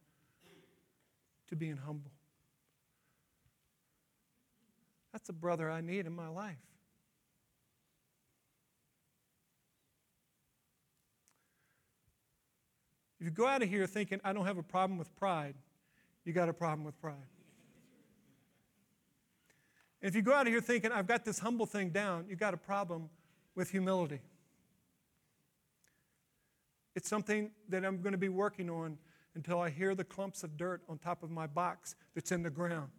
to 1.50 1.58
being 1.58 1.76
humble? 1.76 2.12
That's 5.12 5.30
a 5.30 5.34
brother 5.34 5.70
I 5.70 5.82
need 5.82 6.06
in 6.06 6.14
my 6.14 6.28
life. 6.28 6.56
If 13.20 13.26
you 13.26 13.32
go 13.32 13.46
out 13.46 13.62
of 13.62 13.70
here 13.70 13.86
thinking, 13.86 14.20
I 14.24 14.34
don't 14.34 14.46
have 14.46 14.58
a 14.58 14.64
problem 14.64 14.98
with 14.98 15.16
pride, 15.16 15.54
you 16.26 16.34
got 16.34 16.50
a 16.50 16.54
problem 16.54 16.86
with 16.86 17.00
pride. 17.00 17.16
And 20.02 20.10
if 20.10 20.16
you 20.16 20.24
go 20.24 20.34
out 20.34 20.48
of 20.48 20.54
here 20.54 20.62
thinking, 20.62 20.92
I've 20.92 21.06
got 21.06 21.24
this 21.24 21.38
humble 21.38 21.68
thing 21.68 21.90
down, 21.90 22.26
you 22.28 22.36
got 22.36 22.56
a 22.56 22.58
problem 22.58 23.10
with 23.54 23.70
humility. 23.70 24.22
It's 26.96 27.08
something 27.08 27.52
that 27.70 27.86
I'm 27.86 28.02
going 28.02 28.14
to 28.14 28.18
be 28.18 28.30
working 28.30 28.70
on 28.70 28.98
until 29.36 29.62
I 29.62 29.70
hear 29.70 29.94
the 29.94 30.04
clumps 30.04 30.44
of 30.44 30.58
dirt 30.58 30.82
on 30.90 30.98
top 30.98 31.22
of 31.22 31.30
my 31.30 31.46
box 31.46 31.96
that's 32.16 32.32
in 32.32 32.42
the 32.42 32.50
ground. 32.50 32.90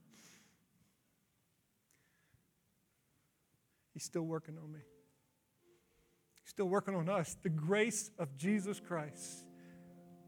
He's 3.92 4.04
still 4.04 4.22
working 4.22 4.56
on 4.58 4.72
me. 4.72 4.80
He's 6.42 6.50
still 6.50 6.68
working 6.68 6.94
on 6.94 7.08
us. 7.08 7.36
The 7.42 7.50
grace 7.50 8.10
of 8.18 8.36
Jesus 8.36 8.80
Christ 8.80 9.44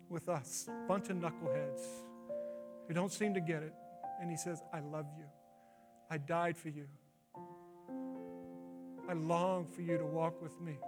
with 0.09 0.29
us, 0.29 0.69
bunch 0.87 1.09
of 1.09 1.17
knuckleheads 1.17 1.83
who 2.87 2.95
don't 2.95 3.13
seem 3.13 3.35
to 3.35 3.41
get 3.41 3.63
it. 3.63 3.73
And 4.21 4.31
He 4.31 4.37
says, 4.37 4.63
I 4.73 4.81
love 4.81 5.07
you. 5.17 5.25
I 6.11 6.19
died 6.19 6.57
for 6.57 6.69
you. 6.69 6.87
I 9.09 9.13
long 9.13 9.67
for 9.67 9.83
you 9.83 9.99
to 9.99 10.05
walk 10.05 10.41
with 10.41 10.59
me, 10.61 10.79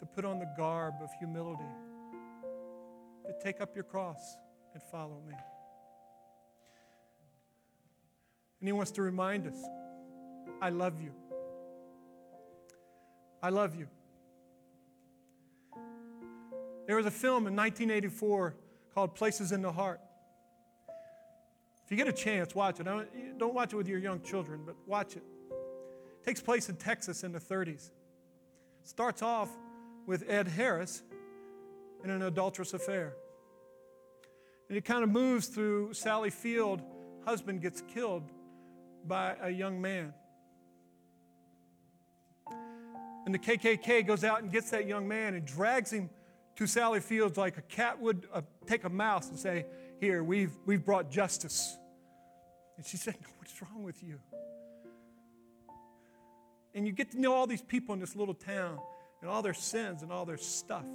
to 0.00 0.06
put 0.06 0.24
on 0.24 0.38
the 0.38 0.50
garb 0.56 0.94
of 1.02 1.10
humility, 1.18 1.62
to 3.26 3.32
take 3.42 3.60
up 3.60 3.74
your 3.74 3.84
cross 3.84 4.36
and 4.72 4.82
follow 4.82 5.20
me. 5.28 5.34
And 8.60 8.68
He 8.68 8.72
wants 8.72 8.90
to 8.92 9.02
remind 9.02 9.46
us 9.46 9.58
I 10.60 10.70
love 10.70 11.00
you. 11.00 11.12
I 13.42 13.50
love 13.50 13.74
you. 13.74 13.88
There 16.86 16.96
was 16.96 17.06
a 17.06 17.10
film 17.10 17.46
in 17.46 17.56
1984 17.56 18.54
called 18.94 19.14
Places 19.14 19.52
in 19.52 19.62
the 19.62 19.72
Heart. 19.72 20.00
If 21.84 21.90
you 21.90 21.96
get 21.96 22.08
a 22.08 22.12
chance, 22.12 22.54
watch 22.54 22.80
it. 22.80 22.86
Don't 23.38 23.54
watch 23.54 23.72
it 23.72 23.76
with 23.76 23.88
your 23.88 23.98
young 23.98 24.22
children, 24.22 24.62
but 24.64 24.76
watch 24.86 25.16
it. 25.16 25.22
it 25.50 26.24
takes 26.24 26.40
place 26.40 26.68
in 26.68 26.76
Texas 26.76 27.24
in 27.24 27.32
the 27.32 27.38
30s. 27.38 27.90
Starts 28.82 29.22
off 29.22 29.50
with 30.06 30.24
Ed 30.28 30.48
Harris 30.48 31.02
in 32.02 32.10
an 32.10 32.22
adulterous 32.22 32.72
affair. 32.74 33.14
And 34.68 34.78
it 34.78 34.84
kind 34.84 35.04
of 35.04 35.10
moves 35.10 35.48
through 35.48 35.92
Sally 35.92 36.30
Field, 36.30 36.82
husband 37.26 37.60
gets 37.60 37.82
killed 37.82 38.30
by 39.06 39.36
a 39.42 39.50
young 39.50 39.80
man. 39.80 40.14
And 43.24 43.34
the 43.34 43.38
KKK 43.38 44.06
goes 44.06 44.22
out 44.24 44.42
and 44.42 44.52
gets 44.52 44.70
that 44.70 44.86
young 44.86 45.08
man 45.08 45.34
and 45.34 45.44
drags 45.44 45.92
him 45.92 46.10
to 46.56 46.66
Sally 46.66 47.00
Fields 47.00 47.36
like 47.36 47.56
a 47.56 47.62
cat 47.62 48.00
would 48.00 48.28
uh, 48.32 48.42
take 48.66 48.84
a 48.84 48.88
mouse 48.88 49.28
and 49.28 49.38
say, 49.38 49.66
Here, 50.00 50.22
we've, 50.22 50.52
we've 50.66 50.84
brought 50.84 51.10
justice. 51.10 51.76
And 52.76 52.86
she 52.86 52.96
said, 52.96 53.14
no, 53.20 53.28
What's 53.38 53.60
wrong 53.62 53.82
with 53.82 54.02
you? 54.02 54.20
And 56.74 56.86
you 56.86 56.92
get 56.92 57.12
to 57.12 57.20
know 57.20 57.32
all 57.32 57.46
these 57.46 57.62
people 57.62 57.94
in 57.94 58.00
this 58.00 58.16
little 58.16 58.34
town 58.34 58.78
and 59.20 59.30
all 59.30 59.42
their 59.42 59.54
sins 59.54 60.02
and 60.02 60.12
all 60.12 60.24
their 60.26 60.36
stuff. 60.36 60.86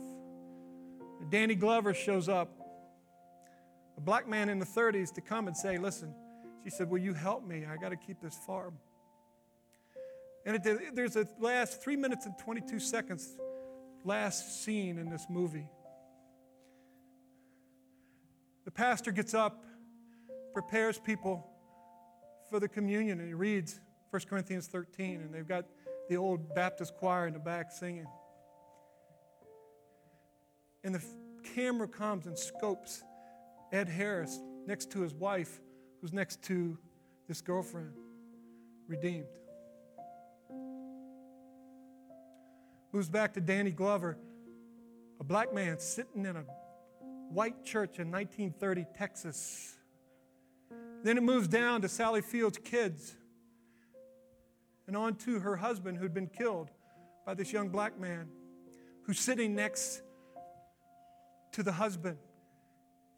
And 1.22 1.32
Danny 1.32 1.56
Glover 1.56 1.94
shows 1.94 2.30
up, 2.30 2.50
a 3.98 4.02
black 4.02 4.28
man 4.28 4.50
in 4.50 4.60
the 4.60 4.66
30s, 4.66 5.14
to 5.16 5.22
come 5.22 5.48
and 5.48 5.56
say, 5.56 5.78
Listen, 5.78 6.14
she 6.64 6.70
said, 6.70 6.90
Will 6.90 7.00
you 7.00 7.14
help 7.14 7.46
me? 7.46 7.66
I 7.66 7.78
got 7.78 7.90
to 7.90 7.98
keep 7.98 8.22
this 8.22 8.38
farm. 8.46 8.78
And 10.46 10.56
it, 10.56 10.96
there's 10.96 11.16
a 11.16 11.28
last 11.40 11.82
three 11.82 11.96
minutes 11.96 12.26
and 12.26 12.38
22 12.38 12.80
seconds, 12.80 13.38
last 14.04 14.64
scene 14.64 14.98
in 14.98 15.10
this 15.10 15.28
movie. 15.30 15.68
The 18.66 18.72
pastor 18.72 19.12
gets 19.12 19.34
up, 19.34 19.64
prepares 20.54 21.00
people 21.00 21.46
for 22.50 22.60
the 22.60 22.68
communion, 22.68 23.20
and 23.20 23.28
he 23.28 23.34
reads 23.34 23.80
1 24.12 24.22
Corinthians 24.30 24.68
13, 24.68 25.22
and 25.22 25.34
they've 25.34 25.48
got 25.48 25.66
the 26.10 26.18
old 26.18 26.56
Baptist 26.56 26.96
choir 26.96 27.28
in 27.28 27.34
the 27.34 27.40
back 27.40 27.72
singing. 27.72 28.08
And 30.84 30.96
the 30.96 31.04
camera 31.56 31.88
comes 31.88 32.26
and 32.26 32.38
scopes 32.38 33.04
Ed 33.72 33.88
Harris 33.88 34.40
next 34.66 34.92
to 34.92 35.02
his 35.02 35.14
wife, 35.14 35.60
who's 36.02 36.14
next 36.14 36.42
to 36.44 36.78
this 37.28 37.42
girlfriend, 37.42 37.94
redeemed. 38.88 39.28
Moves 42.92 43.10
back 43.10 43.36
to 43.36 43.42
Danny 43.42 43.70
Glover, 43.70 44.18
a 45.20 45.24
black 45.24 45.54
man 45.54 45.78
sitting 45.78 46.26
in 46.26 46.36
a 46.36 46.44
white 47.30 47.64
church 47.64 48.00
in 48.00 48.10
1930 48.10 48.86
Texas. 48.98 49.76
Then 51.04 51.16
it 51.16 51.22
moves 51.22 51.48
down 51.48 51.84
to 51.84 51.88
Sally 51.88 52.22
Field's 52.22 52.58
kids 52.58 53.16
and 54.88 54.98
on 54.98 55.16
to 55.18 55.40
her 55.40 55.56
husband 55.56 56.00
who'd 56.00 56.16
been 56.16 56.28
killed 56.28 56.72
by 57.28 57.36
this 57.36 57.54
young 57.54 57.70
black 57.70 58.00
man 58.00 58.28
who's 59.04 59.20
sitting 59.20 59.54
next 59.54 60.02
to 61.52 61.62
the 61.62 61.72
husband. 61.72 62.18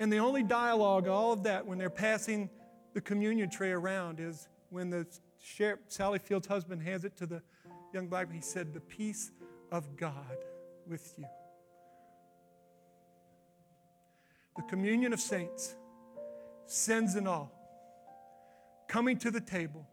And 0.01 0.11
the 0.11 0.17
only 0.17 0.43
dialogue, 0.43 1.07
all 1.07 1.31
of 1.31 1.43
that, 1.43 1.65
when 1.65 1.77
they're 1.77 1.89
passing 1.89 2.49
the 2.93 2.99
communion 2.99 3.49
tray 3.49 3.71
around, 3.71 4.19
is 4.19 4.49
when 4.69 4.89
the 4.89 5.07
sheriff, 5.41 5.79
Sally 5.87 6.19
Field's 6.19 6.47
husband 6.47 6.81
hands 6.81 7.05
it 7.05 7.15
to 7.17 7.25
the 7.25 7.41
young 7.93 8.07
black 8.07 8.27
man, 8.27 8.35
he 8.35 8.41
said, 8.41 8.73
The 8.73 8.81
peace 8.81 9.31
of 9.71 9.95
God 9.95 10.37
with 10.87 11.13
you. 11.17 11.25
The 14.57 14.63
communion 14.63 15.13
of 15.13 15.19
saints, 15.19 15.75
sins 16.65 17.15
and 17.15 17.27
all, 17.27 17.51
coming 18.87 19.17
to 19.19 19.31
the 19.31 19.39
table, 19.39 19.87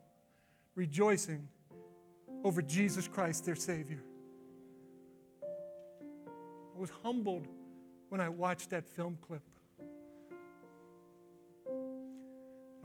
rejoicing 0.75 1.49
over 2.45 2.61
Jesus 2.61 3.07
Christ, 3.07 3.45
their 3.45 3.55
Savior. 3.55 4.03
I 5.43 6.81
was 6.81 6.91
humbled 7.03 7.47
when 8.09 8.21
I 8.21 8.29
watched 8.29 8.71
that 8.71 8.87
film 8.87 9.19
clip. 9.21 9.43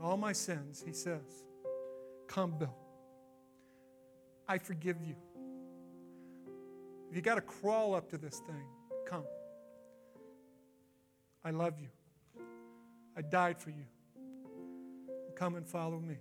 All 0.00 0.16
my 0.16 0.32
sins, 0.32 0.82
he 0.84 0.92
says, 0.92 1.44
Come, 2.26 2.58
Bill. 2.58 2.74
I 4.46 4.58
forgive 4.58 4.96
you. 5.00 5.16
You 7.14 7.20
got 7.20 7.36
to 7.36 7.40
crawl 7.40 7.94
up 7.94 8.10
to 8.10 8.18
this 8.18 8.40
thing, 8.40 8.66
come. 9.06 9.22
I 11.44 11.52
love 11.52 11.74
you. 11.78 11.86
I 13.16 13.22
died 13.22 13.60
for 13.60 13.70
you. 13.70 13.84
Come 15.36 15.54
and 15.54 15.64
follow 15.64 16.00
me. 16.00 16.16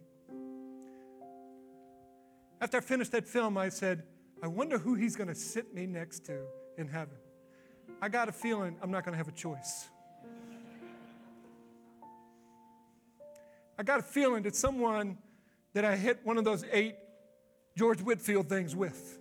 After 2.62 2.78
I 2.78 2.82
finished 2.82 3.12
that 3.14 3.28
film, 3.28 3.58
I 3.58 3.70
said, 3.70 4.04
I 4.44 4.48
wonder 4.48 4.78
who 4.78 4.94
he's 4.94 5.16
going 5.16 5.30
to 5.30 5.36
sit 5.36 5.74
me 5.74 5.88
next 5.88 6.26
to 6.26 6.44
in 6.78 6.88
heaven. 6.88 7.18
I 8.00 8.08
got 8.08 8.30
a 8.30 8.32
feeling 8.32 8.78
I'm 8.80 8.92
not 8.92 9.04
going 9.04 9.14
to 9.14 9.18
have 9.18 9.28
a 9.28 9.32
choice. 9.32 9.90
I 13.80 13.84
got 13.84 14.00
a 14.00 14.04
feeling 14.04 14.44
that 14.44 14.56
someone 14.56 15.18
that 15.74 15.86
I 15.86 15.96
hit 15.96 16.20
one 16.24 16.38
of 16.38 16.44
those 16.44 16.64
eight 16.72 16.98
George 17.76 18.00
Whitefield 18.00 18.48
things 18.48 18.76
with. 18.76 19.20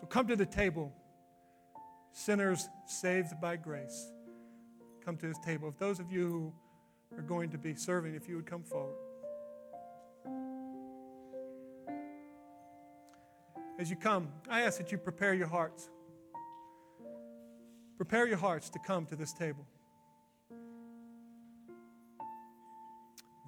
So 0.00 0.06
come 0.06 0.28
to 0.28 0.36
the 0.36 0.46
table, 0.46 0.92
sinners 2.12 2.68
saved 2.86 3.40
by 3.40 3.56
grace. 3.56 4.12
Come 5.04 5.16
to 5.16 5.26
this 5.26 5.38
table. 5.44 5.68
If 5.68 5.78
those 5.78 5.98
of 5.98 6.12
you 6.12 6.52
who 7.10 7.18
are 7.18 7.22
going 7.22 7.50
to 7.50 7.58
be 7.58 7.74
serving, 7.74 8.14
if 8.14 8.28
you 8.28 8.36
would 8.36 8.46
come 8.46 8.62
forward. 8.62 8.96
As 13.78 13.90
you 13.90 13.96
come, 13.96 14.28
I 14.48 14.62
ask 14.62 14.78
that 14.78 14.92
you 14.92 14.98
prepare 14.98 15.34
your 15.34 15.46
hearts. 15.46 15.88
Prepare 17.96 18.28
your 18.28 18.38
hearts 18.38 18.70
to 18.70 18.78
come 18.78 19.06
to 19.06 19.16
this 19.16 19.32
table. 19.32 19.66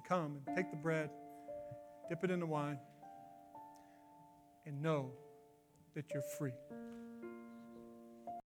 Come 0.07 0.39
and 0.45 0.57
take 0.57 0.69
the 0.71 0.77
bread, 0.77 1.09
dip 2.09 2.21
it 2.25 2.31
in 2.31 2.41
the 2.41 2.45
wine, 2.45 2.77
and 4.65 4.81
know 4.81 5.13
that 5.95 6.05
you're 6.13 6.23
free. 6.23 6.53